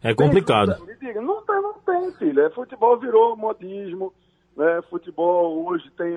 [0.00, 0.76] É complicado.
[0.76, 2.40] Tem, me diga, não tem, não tem, filho.
[2.40, 4.12] É, futebol virou modismo,
[4.56, 4.80] né?
[4.88, 6.16] Futebol hoje tem,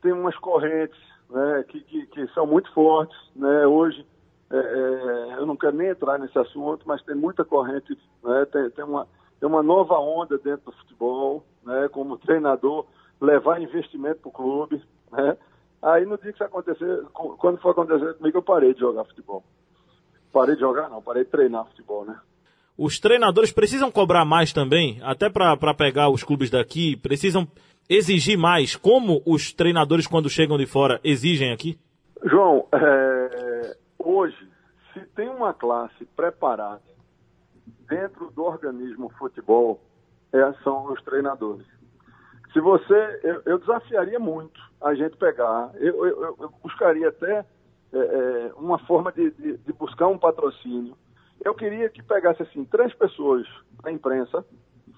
[0.00, 1.64] tem umas correntes né?
[1.68, 3.66] que, que, que são muito fortes, né?
[3.66, 4.06] Hoje,
[4.50, 8.46] é, é, eu não quero nem entrar nesse assunto, mas tem muita corrente, né?
[8.50, 9.06] Tem, tem, uma,
[9.38, 11.86] tem uma nova onda dentro do futebol, né?
[11.92, 12.86] Como treinador,
[13.20, 14.82] levar investimento para o clube,
[15.12, 15.36] né?
[15.84, 19.44] Aí no dia que isso acontecer, quando for acontecer comigo, eu parei de jogar futebol.
[20.32, 22.18] Parei de jogar, não, parei de treinar futebol, né?
[22.76, 27.46] Os treinadores precisam cobrar mais também, até para pegar os clubes daqui, precisam
[27.88, 31.78] exigir mais, como os treinadores, quando chegam de fora, exigem aqui?
[32.24, 34.48] João, é, hoje,
[34.94, 36.80] se tem uma classe preparada
[37.86, 39.82] dentro do organismo futebol,
[40.32, 41.66] é, são os treinadores.
[42.54, 47.44] Se você, eu, eu desafiaria muito a gente pegar, eu, eu, eu buscaria até
[47.92, 50.94] é, é, uma forma de, de, de, buscar um patrocínio.
[51.42, 53.46] Eu queria que pegasse assim três pessoas
[53.82, 54.44] da imprensa,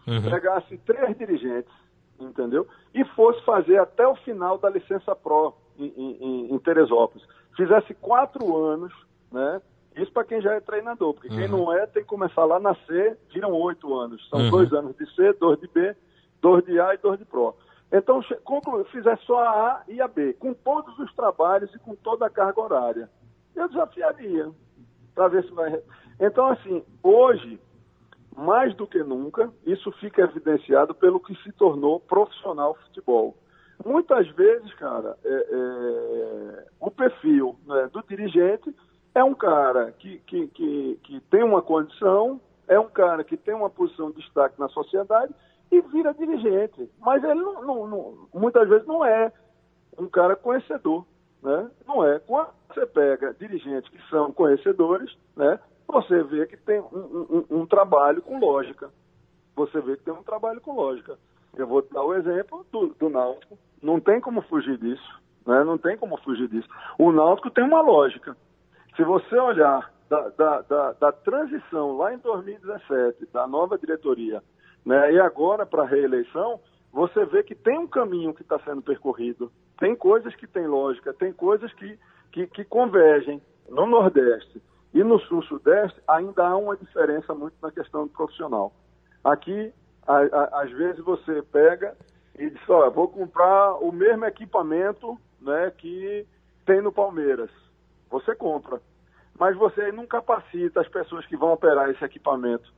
[0.06, 0.30] uhum.
[0.30, 1.72] pegasse três dirigentes,
[2.18, 2.66] entendeu?
[2.92, 7.24] E fosse fazer até o final da licença pro em, em, em Teresópolis.
[7.56, 8.92] Fizesse quatro anos,
[9.30, 9.62] né?
[9.94, 11.36] Isso para quem já é treinador, porque uhum.
[11.36, 14.28] quem não é tem que começar lá na C, viram oito anos.
[14.28, 14.50] São uhum.
[14.50, 15.94] dois anos de C, dois de B
[16.40, 17.56] dois de A e dois de Pro.
[17.92, 21.78] Então, che- conclu- fizer só a A e a B, com todos os trabalhos e
[21.78, 23.10] com toda a carga horária.
[23.54, 24.50] Eu desafiaria
[25.14, 25.80] para ver se vai.
[26.20, 27.60] Então, assim, hoje,
[28.36, 33.36] mais do que nunca, isso fica evidenciado pelo que se tornou profissional futebol.
[33.84, 38.74] Muitas vezes, cara, é- é, o perfil né, do dirigente
[39.14, 43.54] é um cara que, que, que, que tem uma condição, é um cara que tem
[43.54, 45.32] uma posição de destaque na sociedade
[45.70, 46.90] e vira dirigente.
[47.00, 49.32] Mas ele não, não- não- muitas vezes não é
[49.98, 51.04] um cara conhecedor,
[51.42, 51.70] né?
[51.86, 52.18] Não é.
[52.20, 55.58] Quando você pega dirigentes que são conhecedores, né?
[55.88, 58.90] Você vê que tem um, um- um trabalho com lógica.
[59.54, 61.18] Você vê que tem um trabalho com lógica.
[61.56, 63.56] Eu vou dar o exemplo do, do Náutico.
[63.82, 65.64] Não tem como fugir disso, né?
[65.64, 66.68] Não tem como fugir disso.
[66.98, 68.36] O Náutico tem uma lógica.
[68.96, 74.42] Se você olhar da, da, da, da transição lá em 2017, da nova diretoria,
[74.86, 76.60] né, e agora para a reeleição,
[76.92, 79.50] você vê que tem um caminho que está sendo percorrido.
[79.78, 81.98] Tem coisas que têm lógica, tem coisas que,
[82.30, 83.42] que, que convergem.
[83.68, 84.62] No Nordeste
[84.94, 88.72] e no Sul-Sudeste, ainda há uma diferença muito na questão do profissional.
[89.24, 89.72] Aqui,
[90.06, 91.96] a- a- às vezes, você pega
[92.38, 96.24] e diz: Olha, vou comprar o mesmo equipamento né, que
[96.64, 97.50] tem no Palmeiras.
[98.08, 98.80] Você compra.
[99.36, 102.72] Mas você não capacita as pessoas que vão operar esse equipamento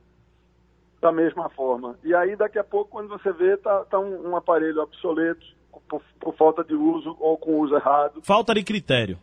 [1.01, 1.97] da mesma forma.
[2.03, 5.45] E aí, daqui a pouco, quando você vê, tá, tá um, um aparelho obsoleto
[5.87, 8.21] por, por falta de uso ou com uso errado.
[8.23, 9.17] Falta de critério.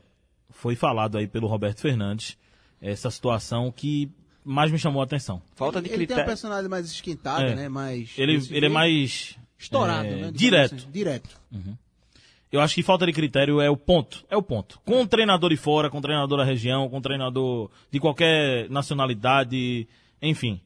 [0.50, 2.38] Foi falado aí pelo Roberto Fernandes
[2.80, 4.10] essa situação que
[4.44, 5.42] mais me chamou a atenção.
[5.54, 6.26] Falta de ele tem uma critério.
[6.26, 7.54] personalidade mais esquentada, É.
[7.54, 7.68] né?
[7.68, 10.30] Mais, Ele, ele é mais estourado, é, né?
[10.32, 10.74] direto.
[10.76, 11.40] assim, direto.
[12.52, 14.24] Eu acho que falta de critério é o ponto.
[14.30, 14.80] É o ponto.
[14.84, 18.70] Com o treinador de fora, com o treinador da região, com o treinador de qualquer
[18.70, 19.86] nacionalidade,
[20.22, 20.60] enfim.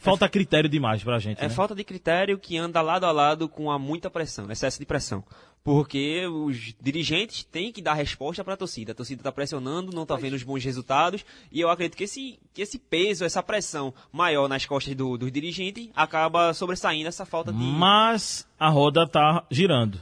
[0.00, 1.38] Falta critério demais pra gente.
[1.38, 1.48] É né?
[1.50, 5.22] falta de critério que anda lado a lado com a muita pressão, excesso de pressão.
[5.62, 8.92] Porque os dirigentes têm que dar resposta para a torcida.
[8.92, 11.24] A torcida está pressionando, não está vendo os bons resultados.
[11.52, 15.30] E eu acredito que esse, que esse peso, essa pressão maior nas costas do, dos
[15.30, 17.58] dirigentes acaba sobressaindo essa falta de.
[17.58, 20.00] Mas a roda tá girando.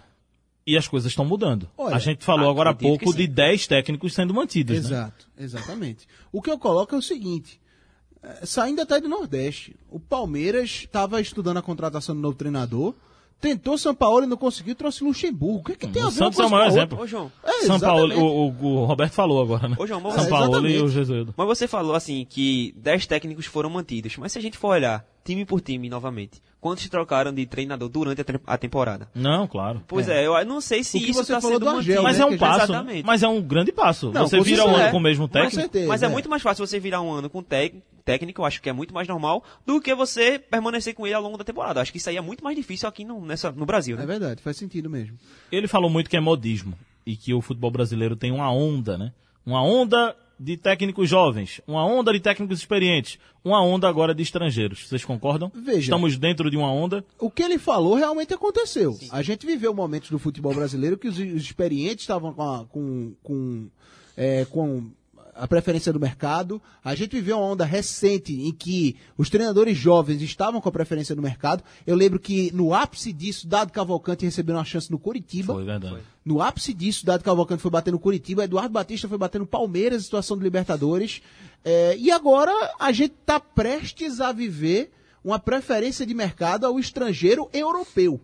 [0.65, 1.69] E as coisas estão mudando.
[1.77, 4.77] Olha, a gente falou agora há pouco de 10 técnicos sendo mantidos.
[4.77, 4.83] Né?
[4.83, 6.07] Exato, exatamente.
[6.31, 7.59] O que eu coloco é o seguinte:
[8.45, 12.95] saindo até do Nordeste, o Palmeiras estava estudando a contratação do novo treinador,
[13.41, 15.61] tentou São Paulo e não conseguiu, trouxe Luxemburgo.
[15.61, 17.01] O que, que tem a O ver uma Santos é o com a maior exemplo.
[17.01, 17.31] Ô, João.
[17.45, 19.77] É, São Paulo, o, o- o Roberto falou agora, né?
[19.79, 21.35] Ô, João, mas São você- Paulo e o Jesuído.
[21.37, 24.17] Mas você falou assim que 10 técnicos foram mantidos.
[24.17, 28.23] Mas se a gente for olhar time por time novamente, quantos trocaram de treinador durante
[28.23, 29.09] a, tre- a temporada?
[29.15, 29.83] Não, claro.
[29.87, 32.03] Pois é, eu não sei se isso está sendo mantido.
[32.03, 32.65] Mas né, é um passo, né?
[32.65, 33.07] Exatamente.
[33.07, 34.11] mas é um grande passo.
[34.11, 34.91] Não, você com vira um ano é.
[34.91, 35.55] com o mesmo Com técnico.
[35.61, 35.87] certeza.
[35.87, 36.09] Mas é é.
[36.09, 37.77] muito mais fácil você virar um ano com tec-
[38.09, 41.23] técnico, eu acho que é muito mais normal, do que você permanecer com ele ao
[41.23, 41.79] longo da temporada.
[41.79, 44.05] Eu acho que isso aí é muito mais difícil aqui no, nessa, no Brasil, né?
[44.05, 45.19] É verdade, faz sentido mesmo.
[45.53, 46.73] Ele falou muito que é modismo
[47.05, 49.13] e que o futebol brasileiro tem uma onda, né?
[49.45, 54.87] Uma onda de técnicos jovens, uma onda de técnicos experientes, uma onda agora de estrangeiros.
[54.89, 55.51] Vocês concordam?
[55.55, 55.81] Veja.
[55.81, 57.05] Estamos dentro de uma onda.
[57.19, 58.97] O que ele falou realmente aconteceu.
[59.11, 63.15] A gente viveu momentos do futebol brasileiro que os, os experientes estavam com, a- com,
[63.23, 63.67] com,
[64.17, 64.91] é, com
[65.39, 66.61] a preferência do mercado.
[66.85, 71.15] A gente viveu uma onda recente em que os treinadores jovens estavam com a preferência
[71.15, 71.63] do mercado.
[71.87, 75.55] Eu lembro que no ápice disso, Dado Cavalcante recebeu uma chance no Curitiba.
[75.55, 75.99] Foi verdade.
[76.25, 80.05] No ápice disso, Dado Cavalcante foi bater no Curitiba, Eduardo Batista foi bater no Palmeiras,
[80.05, 81.23] situação de Libertadores.
[81.65, 84.91] É, e agora a gente está prestes a viver
[85.25, 88.21] uma preferência de mercado ao estrangeiro europeu.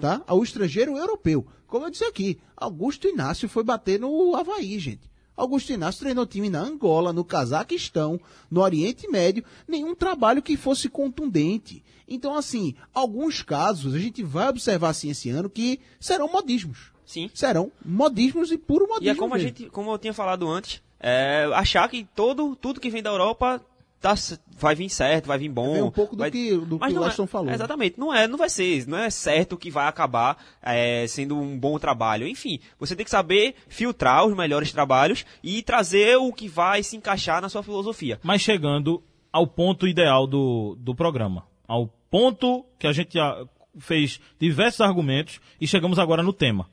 [0.00, 0.22] Tá?
[0.28, 1.44] Ao estrangeiro europeu.
[1.66, 5.11] Como eu disse aqui, Augusto Inácio foi bater no Havaí, gente.
[5.36, 8.20] Augusto Inácio treinou time na Angola, no Cazaquistão,
[8.50, 11.82] no Oriente Médio, nenhum trabalho que fosse contundente.
[12.06, 17.30] Então, assim, alguns casos a gente vai observar assim esse ano que serão modismos Sim.
[17.34, 19.06] serão modismos e puro modismo.
[19.06, 19.48] E é como a mesmo.
[19.48, 23.60] gente, como eu tinha falado antes, é, achar que todo, tudo que vem da Europa
[24.02, 24.14] tá,
[24.58, 25.74] vai vir certo, vai vir bom.
[25.76, 27.50] É um pouco do vai- que- do Mas que o não é- falou?
[27.52, 31.58] Exatamente, não é, não vai ser, não é certo que vai acabar é, sendo um
[31.58, 32.26] bom trabalho.
[32.28, 36.96] Enfim, você tem que saber filtrar os melhores trabalhos e trazer o que vai se
[36.96, 38.18] encaixar na sua filosofia.
[38.22, 41.46] Mas chegando ao ponto ideal do, do programa.
[41.66, 43.42] Ao ponto que a gente já
[43.78, 46.68] fez diversos argumentos e chegamos agora no tema.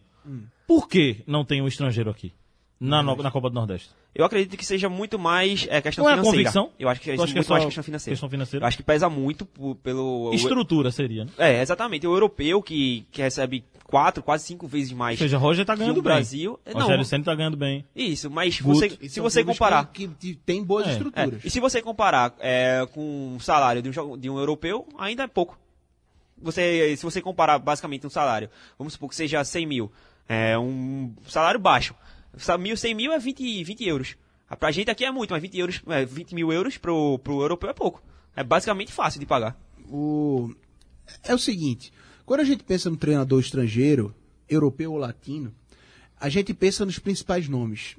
[0.68, 2.34] Por que não tem um estrangeiro aqui?
[2.80, 3.90] Na, no- na Copa do Nordeste?
[4.16, 6.38] Eu acredito que seja muito mais é, questão Não é financeira.
[6.38, 6.72] convicção?
[6.80, 8.14] Eu acho que é muito que é mais questão financeira.
[8.14, 8.64] questão financeira?
[8.64, 9.46] Eu acho que pesa muito
[9.84, 11.32] pelo Estrutura seria, né?
[11.38, 12.08] É, exatamente.
[12.08, 15.80] O europeu que, que recebe quatro, quase cinco vezes mais Ou seja, Roger tá que
[15.80, 16.04] ganhando o bem.
[16.14, 16.58] Brasil.
[16.66, 17.84] É, Não, Rogério Senna tá ganhando bem.
[17.94, 19.86] isso, mas você, se são você comparar.
[19.92, 21.44] Que, que tem boas É, é, estruturas.
[21.44, 25.28] e se você comparar é, com o salário de um, de um europeu, ainda é
[25.28, 25.58] pouco.
[26.42, 29.92] você, se você comparar basicamente um salário, vamos supor que seja 100 mil,
[30.30, 31.94] é um salário baixo.
[32.60, 34.16] Mil, 100 mil é 20, 20 euros.
[34.50, 37.42] Ah, pra gente aqui é muito, mas 20, euros, é, 20 mil euros pro, pro
[37.42, 38.02] europeu é pouco.
[38.36, 39.60] É basicamente fácil de pagar.
[39.88, 40.54] O...
[41.24, 41.92] É o seguinte,
[42.26, 44.14] quando a gente pensa no treinador estrangeiro,
[44.48, 45.54] europeu ou latino,
[46.20, 47.96] a gente pensa nos principais nomes.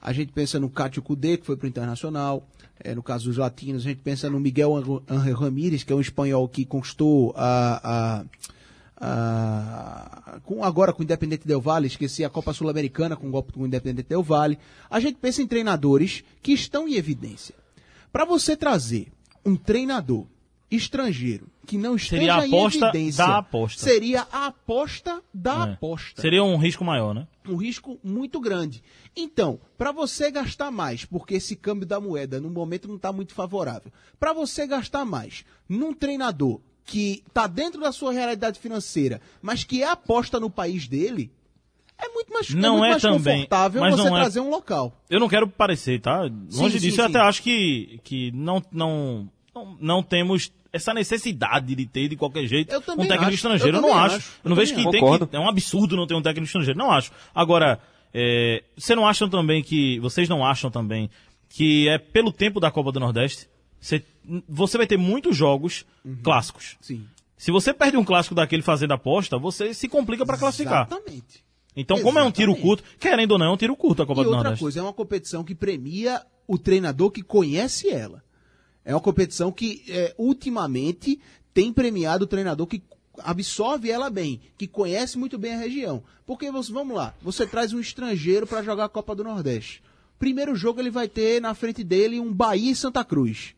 [0.00, 2.48] A gente pensa no Cátio Cudê, que foi para o Internacional.
[2.78, 4.72] É, no caso dos latinos, a gente pensa no Miguel
[5.34, 8.24] Ramírez, que é um espanhol que conquistou a, a,
[8.96, 13.62] a com, agora com o Independente Del Valle, esqueci a Copa Sul-Americana com o, com
[13.62, 14.58] o Independente Del Valle.
[14.90, 17.54] A gente pensa em treinadores que estão em evidência.
[18.12, 19.12] Para você trazer
[19.44, 20.26] um treinador
[20.70, 23.82] estrangeiro que não esteja seria a aposta em evidência, da aposta.
[23.82, 25.72] seria a aposta da É.
[25.74, 27.26] aposta Seria um risco maior, né?
[27.46, 28.82] um risco muito grande.
[29.14, 33.34] Então, para você gastar mais, porque esse câmbio da moeda no momento não está muito
[33.34, 39.64] favorável, para você gastar mais num treinador que está dentro da sua realidade financeira, mas
[39.64, 41.30] que é aposta no país dele,
[41.98, 44.50] é muito mais, Não muito é mais também, confortável mas você não é- trazer um
[44.50, 44.92] local.
[45.08, 46.22] Eu não quero parecer, tá?
[46.22, 47.02] Longe sim, disso, sim.
[47.02, 52.16] eu até acho que, que não, não, não, não temos essa necessidade de ter de
[52.16, 53.76] qualquer jeito Eu um técnico acho, estrangeiro.
[53.76, 54.16] eu Eu, não acho.
[54.16, 55.36] acho, Eu não vejo que tem que.
[55.36, 56.78] É um absurdo não ter um técnico estrangeiro.
[56.78, 57.12] Não acho.
[57.34, 57.78] Agora,
[58.12, 60.00] é, você não acham também que.
[60.00, 61.10] Vocês não acham também
[61.50, 63.46] que é pelo tempo da Copa do Nordeste?
[63.82, 64.02] Você,
[64.48, 66.16] você vai ter muitos jogos Uhum.
[66.22, 66.76] clássicos.
[66.80, 67.04] Sim.
[67.36, 70.86] Se você perde um clássico daquele fazendo aposta, você se complica para classificar.
[70.88, 71.44] Exatamente.
[71.74, 72.82] Então, como é um tiro Exatamente.
[72.82, 74.62] curto, querendo ou não, é um tiro curto a Copa E do outra Nordeste.
[74.62, 78.22] coisa, é uma competição que premia o treinador que conhece ela.
[78.84, 81.18] É uma competição que, é, ultimamente,
[81.52, 82.82] tem premiado o treinador que
[83.18, 86.02] absorve ela bem, que conhece muito bem a região.
[86.26, 89.82] Porque, você, vamos lá, você traz um estrangeiro para jogar a Copa do Nordeste.
[90.18, 93.54] Primeiro jogo ele vai ter na frente dele um Bahia e Santa Cruz.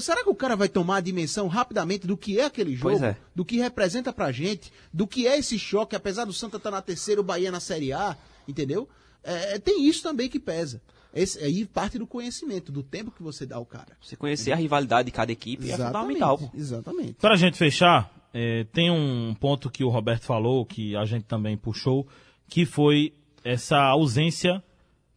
[0.00, 2.90] Será que o cara vai tomar a dimensão rapidamente do que é aquele jogo?
[2.90, 3.16] Pois é.
[3.34, 4.72] Do que representa pra gente?
[4.92, 7.92] Do que é esse choque, apesar do Santa estar na terceira, o Bahia na Série
[7.92, 8.16] A,
[8.46, 8.88] entendeu?
[9.22, 10.82] É, tem isso também que pesa.
[11.14, 13.96] Esse, aí parte do conhecimento, do tempo que você dá ao cara.
[14.00, 16.38] Você conhecer a rivalidade de cada equipe é fundamental.
[16.38, 16.50] pô.
[16.54, 17.14] Exatamente.
[17.14, 21.24] Para a gente fechar, é, tem um ponto que o Roberto falou, que a gente
[21.24, 22.06] também puxou,
[22.48, 23.12] que foi
[23.44, 24.62] essa ausência,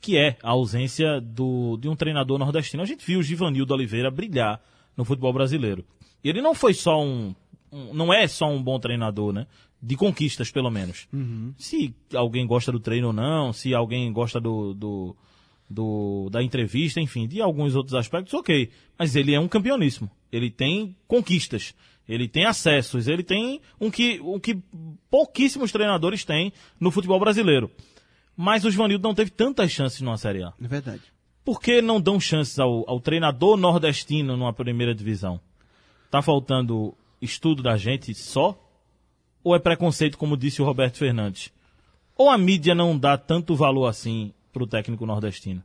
[0.05, 2.83] que é a ausência do, de um treinador nordestino.
[2.83, 4.61] A gente viu o Givanildo Oliveira brilhar
[4.95, 5.83] no futebol brasileiro.
[6.23, 7.33] Ele não foi só um,
[7.71, 9.47] um- não é só um bom treinador, né?
[9.81, 11.07] De conquistas, pelo menos.
[11.57, 15.15] Se alguém gosta do treino ou não, se alguém gosta do, do,
[15.69, 18.69] do- da entrevista, enfim, de alguns outros aspectos, ok.
[18.97, 20.09] Mas ele é um campeoníssimo.
[20.31, 21.73] Ele tem conquistas.
[22.07, 23.07] Ele tem acessos.
[23.07, 24.59] Ele tem um que, um que
[25.09, 27.69] pouquíssimos treinadores têm no futebol brasileiro.
[28.35, 30.53] Mas o Givanildo não teve tantas chances numa Série A.
[30.61, 31.01] É verdade.
[31.43, 35.39] Por que não dão chances ao, ao treinador nordestino numa primeira divisão?
[36.09, 38.59] Tá faltando estudo da gente só?
[39.43, 41.51] Ou é preconceito, como disse o Roberto Fernandes?
[42.17, 45.61] Ou a mídia não dá tanto valor assim pro técnico nordestino?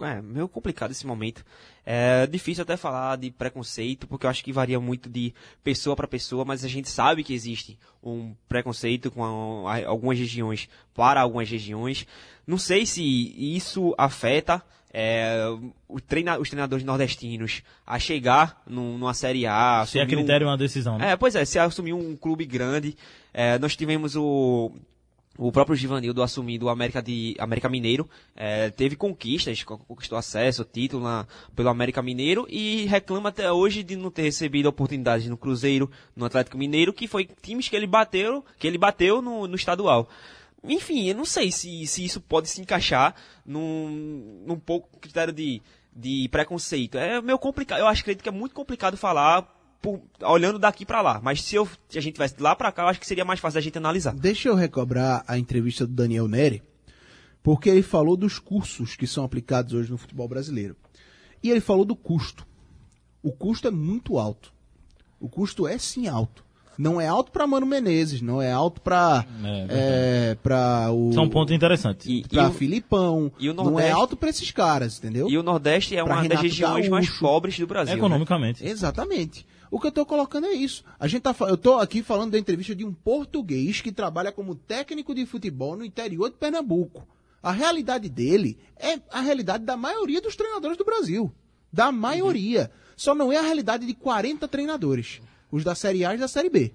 [0.00, 1.44] É meio complicado esse momento.
[1.84, 6.08] É difícil até falar de preconceito, porque eu acho que varia muito de pessoa para
[6.08, 12.06] pessoa, mas a gente sabe que existe um preconceito com algumas regiões para algumas regiões.
[12.46, 13.02] Não sei se
[13.36, 14.62] isso afeta
[14.94, 15.44] é,
[15.88, 19.84] o treina- os treinadores nordestinos a chegar num- numa Série A.
[19.86, 21.12] Se é assumir um- critério é uma decisão, né?
[21.12, 22.94] é, pois é, se assumir um clube grande,
[23.32, 24.70] é, nós tivemos o,
[25.38, 30.64] o próprio Givanildo assumindo o América, de, América Mineiro, é, teve conquistas, co- conquistou acesso,
[30.64, 31.26] título na-
[31.56, 36.24] pelo América Mineiro e reclama até hoje de não ter recebido oportunidades no Cruzeiro, no
[36.26, 40.08] Atlético Mineiro, que foi times que ele bateu, que ele bateu no, no estadual.
[40.64, 43.14] Enfim, eu não sei se, se isso pode se encaixar
[43.44, 45.60] num, num pouco critério de,
[45.94, 46.96] de preconceito.
[46.98, 49.48] É meio complicado, eu acho que é muito complicado falar
[49.82, 51.20] por- olhando daqui pra lá.
[51.22, 53.24] Mas se, eu, se a gente tivesse de lá pra cá, eu acho que seria
[53.24, 54.14] mais fácil da gente analisar.
[54.14, 56.62] Deixa eu recobrar a entrevista do Daniel Neri,
[57.42, 60.76] porque ele falou dos cursos que são aplicados hoje no futebol brasileiro.
[61.42, 62.46] E ele falou do custo.
[63.22, 64.52] O custo é muito alto.
[65.20, 66.44] O custo é sim alto.
[66.78, 71.18] Não é alto para Mano Menezes, não é alto para É, é, para o Isso
[71.18, 72.10] é um ponto interessante.
[72.10, 73.30] E, e para Filipão.
[73.38, 75.28] e o não é alto para esses caras, entendeu?
[75.28, 77.20] e o Nordeste é Pra uma das Renato regiões mais Gaúcho.
[77.20, 77.92] pobres do Brasil.
[77.94, 77.98] né?
[78.00, 78.66] Economicamente.
[78.66, 79.46] Exatamente.
[79.72, 80.84] O que eu estou colocando é isso.
[81.00, 84.54] A gente tá, eu estou aqui falando da entrevista de um português que trabalha como
[84.54, 87.08] técnico de futebol no interior de Pernambuco.
[87.42, 91.32] A realidade dele é a realidade da maioria dos treinadores do Brasil.
[91.72, 92.70] Da maioria.
[92.94, 95.22] Só não é a realidade de 40 treinadores.
[95.50, 96.74] Os da Série A e da Série B.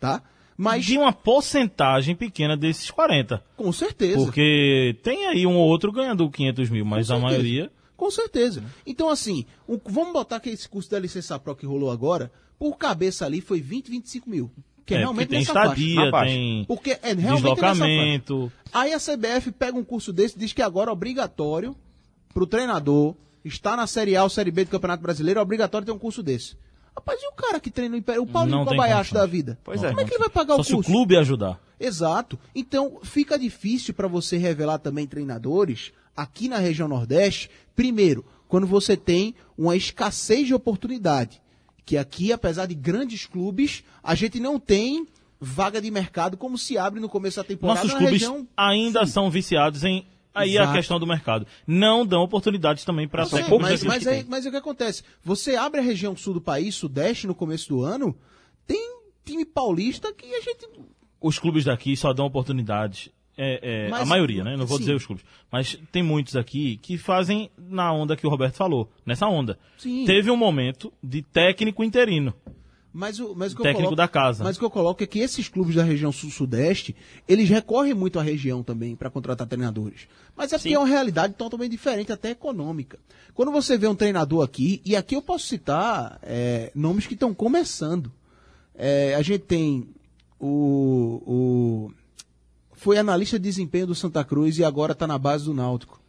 [0.00, 0.20] Tá?
[0.56, 3.40] Mas, De uma porcentagem pequena desses 40.
[3.56, 4.18] com certeza.
[4.18, 7.70] Porque tem aí um ou outro ganhando 500 mil, mas a maioria.
[8.02, 8.64] Com certeza.
[8.84, 12.76] Então, assim, um- vamos botar que esse curso da licença Pro que rolou agora, por
[12.76, 14.50] cabeça ali foi 20, 25 mil.
[14.84, 16.32] Que é, É, realmente tem estadia, faixa.
[16.32, 17.84] tem Porque é realmente nessa faixa.
[17.86, 18.52] deslocamento.
[18.72, 21.76] Aí a CBF pega um curso desse e diz que agora é obrigatório
[22.34, 25.92] pro treinador estar na Série A ou Série B do Campeonato Brasileiro, é obrigatório ter
[25.92, 26.56] um curso desse.
[26.96, 29.56] Rapaz, e o cara que treina o Império, o Paulinho Não tem Kobayashi da vida?
[29.62, 29.92] Pois Não é.
[29.92, 30.90] Como é que ele vai pagar Só o se o curso?
[30.90, 31.60] clube ajudar.
[31.78, 32.36] Exato.
[32.52, 37.50] Então, fica difícil para você revelar também treinadores aqui na região Nordeste.
[37.74, 41.40] Primeiro, quando você tem uma escassez de oportunidade.
[41.84, 45.06] Que aqui, apesar de grandes clubes, a gente não tem
[45.40, 48.46] vaga de mercado como se abre no começo da temporada Nossos clubes região.
[48.56, 50.06] ainda são viciados em.
[50.34, 50.70] Aí Exato.
[50.70, 51.46] a questão do mercado.
[51.66, 55.02] Não dão oportunidades também para sei, técnicos mas, mas, aí, mas é o que acontece?
[55.22, 58.16] Você abre a região sul do país, sudeste, no começo do ano,
[58.66, 60.68] tem time paulista que a gente
[61.20, 63.10] Os clubes daqui só dão oportunidades.
[63.36, 64.56] É, é, Mas- a maioria, né?
[64.56, 64.84] Não vou sim.
[64.84, 65.24] dizer os clubes.
[65.50, 68.90] Mas tem muitos aqui que fazem na onda que o Roberto falou.
[69.06, 69.58] Nessa onda.
[69.78, 70.04] Sim.
[70.04, 72.34] Teve um momento de técnico interino.
[72.92, 74.44] Mas o, mas o Técnico coloco, da casa.
[74.44, 76.94] Mas o que eu coloco é que esses clubes da região sul-sudeste,
[77.26, 80.06] eles recorrem muito à região também para contratar treinadores.
[80.36, 82.98] Mas é porque é uma realidade totalmente diferente, até econômica.
[83.32, 87.32] Quando você vê um treinador aqui, e aqui eu posso citar é, nomes que estão
[87.32, 88.12] começando.
[88.74, 89.88] É, a gente tem
[90.38, 91.92] o, o.
[92.82, 96.01] Foi analista de desempenho do Santa Cruz e agora está na base do Náutico.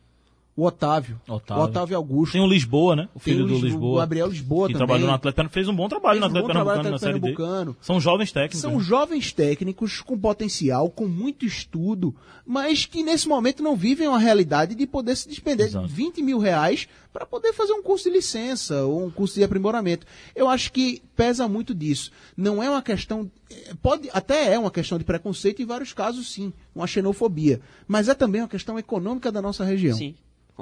[0.55, 1.19] O Otávio.
[1.27, 1.63] Otávio.
[1.63, 2.33] O Otávio Augusto.
[2.33, 3.09] Tem o Lisboa, né?
[3.15, 4.85] O Tem filho o do Lisboa, o Gabriel Lisboa que também.
[4.87, 5.49] trabalhou no Atlético.
[5.49, 7.85] Fez um bom trabalho Fez no um Atlético trabalho no Pernambucano na Série D.
[7.85, 8.59] São jovens técnicos.
[8.59, 8.79] São né?
[8.83, 14.75] jovens técnicos com potencial, com muito estudo, mas que nesse momento não vivem uma realidade
[14.75, 15.87] de poder se despender Exato.
[15.87, 19.43] de 20 mil reais para poder fazer um curso de licença ou um curso de
[19.43, 20.05] aprimoramento.
[20.35, 22.11] Eu acho que pesa muito disso.
[22.37, 23.29] Não é uma questão.
[23.51, 27.59] eh, Pode, até é uma questão de preconceito em vários casos, sim, uma xenofobia.
[27.87, 29.95] Mas é também uma questão econômica da nossa região.
[29.95, 30.15] Sim,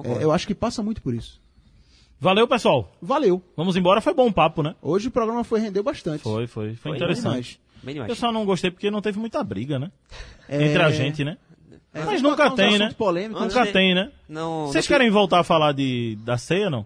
[0.03, 1.39] É, eu acho que passa muito por isso.
[2.19, 2.91] Valeu, pessoal.
[3.01, 3.41] Valeu.
[3.57, 3.99] Vamos embora.
[3.99, 4.75] Foi bom o papo, né?
[4.81, 6.21] Hoje o programa foi rendeu bastante.
[6.21, 6.67] Foi, foi.
[6.69, 7.23] Foi, Foi interessante.
[7.23, 7.59] demais.
[7.83, 8.19] Bem Eu demais.
[8.19, 9.91] só não gostei porque não teve muita briga, né?
[10.47, 11.37] É, Entre a gente, né?
[11.93, 12.85] é, Mas vamos nunca tem, né?
[12.85, 14.11] Antes Nunca de- tem, né?
[14.32, 16.86] Não, Vocês no- querem voltar a falar de, da ceia, não?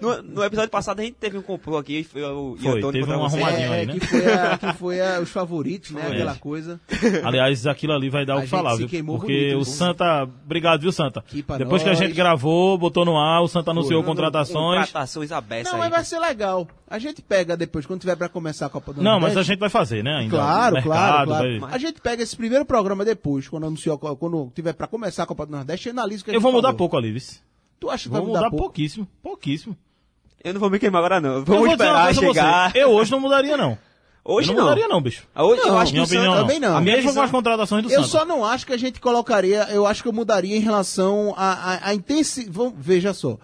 [0.00, 3.12] No, no episódio passado a gente teve um complô aqui, foi o Foi, Antônio teve
[3.16, 3.72] um arrumadinho.
[3.72, 3.94] É, aí, né?
[3.94, 6.02] que foi, a- que foi a- os favoritos, né?
[6.02, 6.12] Foi.
[6.14, 6.80] Aquela coisa.
[7.22, 8.86] Aliás, aquilo ali vai dar o que falar, viu?
[8.88, 9.64] Porque bonito, o?
[9.64, 10.24] Santa.
[10.44, 11.24] Obrigado, viu, Santa?
[11.58, 11.98] Depois que a nós.
[12.00, 14.08] gente gravou, botou no ar, o Santa anunciou Foi.
[14.10, 14.86] contratações.
[14.86, 15.88] Contratações abertas Não, aí.
[15.88, 16.66] mas vai ser legal.
[16.88, 19.58] A gente pega depois, quando tiver pra começar a Copa do Não, mas a gente
[19.58, 20.16] vai fazer, né?
[20.18, 20.36] Ainda.
[20.36, 21.60] Claro, Mercado, claro, claro.
[21.60, 25.26] vai- A gente pega esse primeiro programa depois, quando anunciou, quando tiver pra começar a
[25.26, 26.78] Copa do Nordeste, analisa que a Eu gente vou mudar falou.
[26.78, 27.40] pouco ali, Vice.
[27.80, 28.64] Tu acha que Vou vai mudar, mudar, pouco?
[28.64, 29.06] pouquíssimo.
[29.22, 29.76] Pouquíssimo.
[30.42, 31.34] Eu não vou me queimar agora não.
[31.36, 32.34] Eu Vamos vou dizer uma esperar coisa a você.
[32.40, 32.76] chegar.
[32.76, 33.78] Eu hoje não mudaria, não.
[34.26, 34.62] Hoje eu não.
[34.62, 35.24] não mudaria, não, bicho.
[35.36, 36.36] Hoje, eu Não, acho que Minha o opinião, Santa...
[36.36, 36.46] não.
[36.46, 36.76] também não.
[36.76, 38.08] A minha mesma com visão- as contratações do Eu Santa.
[38.08, 41.52] só não acho que a gente colocaria, eu acho que eu mudaria em relação a,
[41.74, 43.36] a, a intensi- vamos- Veja só.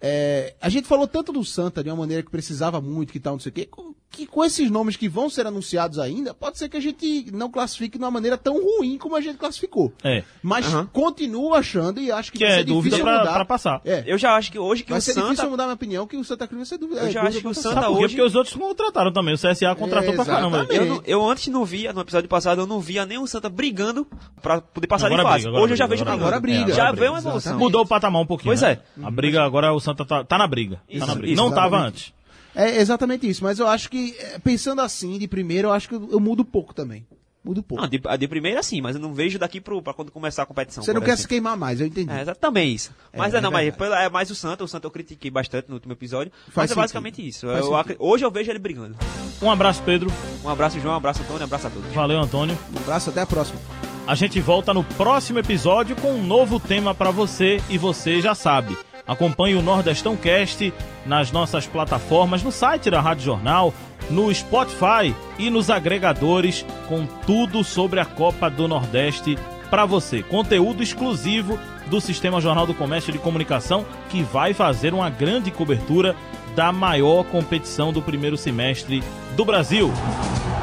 [0.00, 3.34] É, a gente falou tanto do Santa de uma maneira que precisava muito, que tal,
[3.34, 3.68] não sei o quê,
[4.10, 7.50] que com esses nomes que vão ser anunciados ainda, pode ser que a gente não
[7.50, 9.92] classifique de uma maneira tão ruim como a gente classificou.
[10.02, 10.22] É.
[10.42, 10.88] Mas Aham.
[10.92, 13.32] continuo achando e acho que, Que vai é ser dúvida difícil pra, mudar.
[13.34, 13.80] pra passar.
[13.84, 15.50] É, Eu já acho que hoje que vai o ser difícil eu Santa...
[15.50, 17.00] mudar minha opinião que o Santa Cruz vai ser dúvida.
[17.02, 17.74] Eu é, já acho que o Santa.
[17.82, 19.34] Sabe hoje- Porque os outros contrataram também.
[19.34, 20.66] O CSA contratou É, pra caramba.
[20.70, 23.48] Eu, não- eu antes não via, no episódio passado, eu não via nem o Santa
[23.50, 24.06] brigando
[24.40, 25.44] pra poder passar Agora de fase.
[25.44, 26.72] briga, hoje eu já briga, vejo agora briga.
[26.72, 27.28] É, já veio uma briga.
[27.28, 27.58] evolução.
[27.58, 28.48] Mudou o patamar um pouquinho.
[28.50, 28.78] Pois né?
[28.98, 29.04] é.
[29.04, 30.80] A briga agora, o Santa tá, tá na briga.
[30.88, 31.32] Isso, tá na briga.
[31.32, 31.86] isso, não tava exatamente.
[31.88, 32.18] antes.
[32.54, 35.94] É exatamente isso, mas eu acho que, é, pensando assim, de primeiro, eu acho que
[35.94, 37.06] eu, eu mudo pouco também.
[37.44, 37.82] Mudo pouco.
[37.82, 40.42] Não, de, a de primeira sim, mas eu não vejo daqui pro, pra quando começar
[40.42, 40.82] a competição.
[40.82, 41.22] Você não quer exemplo.
[41.22, 42.10] se queimar mais, eu entendi.
[42.12, 42.90] É, também isso.
[43.16, 44.64] Mas É, é, não, é mas pela- é mais o Santa.
[44.64, 46.32] O Santa eu critiquei bastante no último episódio.
[46.48, 46.80] Faz mas é sentido.
[46.82, 47.46] basicamente isso.
[47.46, 48.96] Eu hoje eu vejo ele brigando.
[49.40, 50.10] Um abraço, Pedro.
[50.44, 50.94] Um abraço, João.
[50.94, 51.42] Um abraço, Antônio.
[51.42, 51.92] Um abraço a todos.
[51.92, 52.58] Valeu, Antônio.
[52.74, 53.58] Um abraço, até a próxima.
[54.06, 58.34] A gente volta no próximo episódio com um novo tema pra você e você já
[58.34, 58.76] sabe.
[59.08, 60.72] Acompanhe o Nordestão Cast
[61.06, 63.72] nas nossas plataformas, no site da Rádio Jornal,
[64.10, 69.38] no Spotify e nos agregadores com tudo sobre a Copa do Nordeste
[69.70, 70.22] pra você.
[70.22, 76.14] Conteúdo exclusivo do Sistema Jornal do Comércio de Comunicação que vai fazer uma grande cobertura
[76.54, 79.02] da maior competição do primeiro semestre
[79.34, 79.90] do Brasil.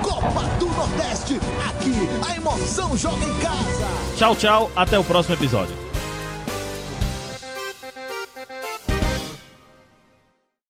[0.03, 1.93] Copa do Nordeste, aqui
[2.29, 3.87] a emoção joga em casa.
[4.17, 5.84] Tchau, tchau, até o próximo episódio.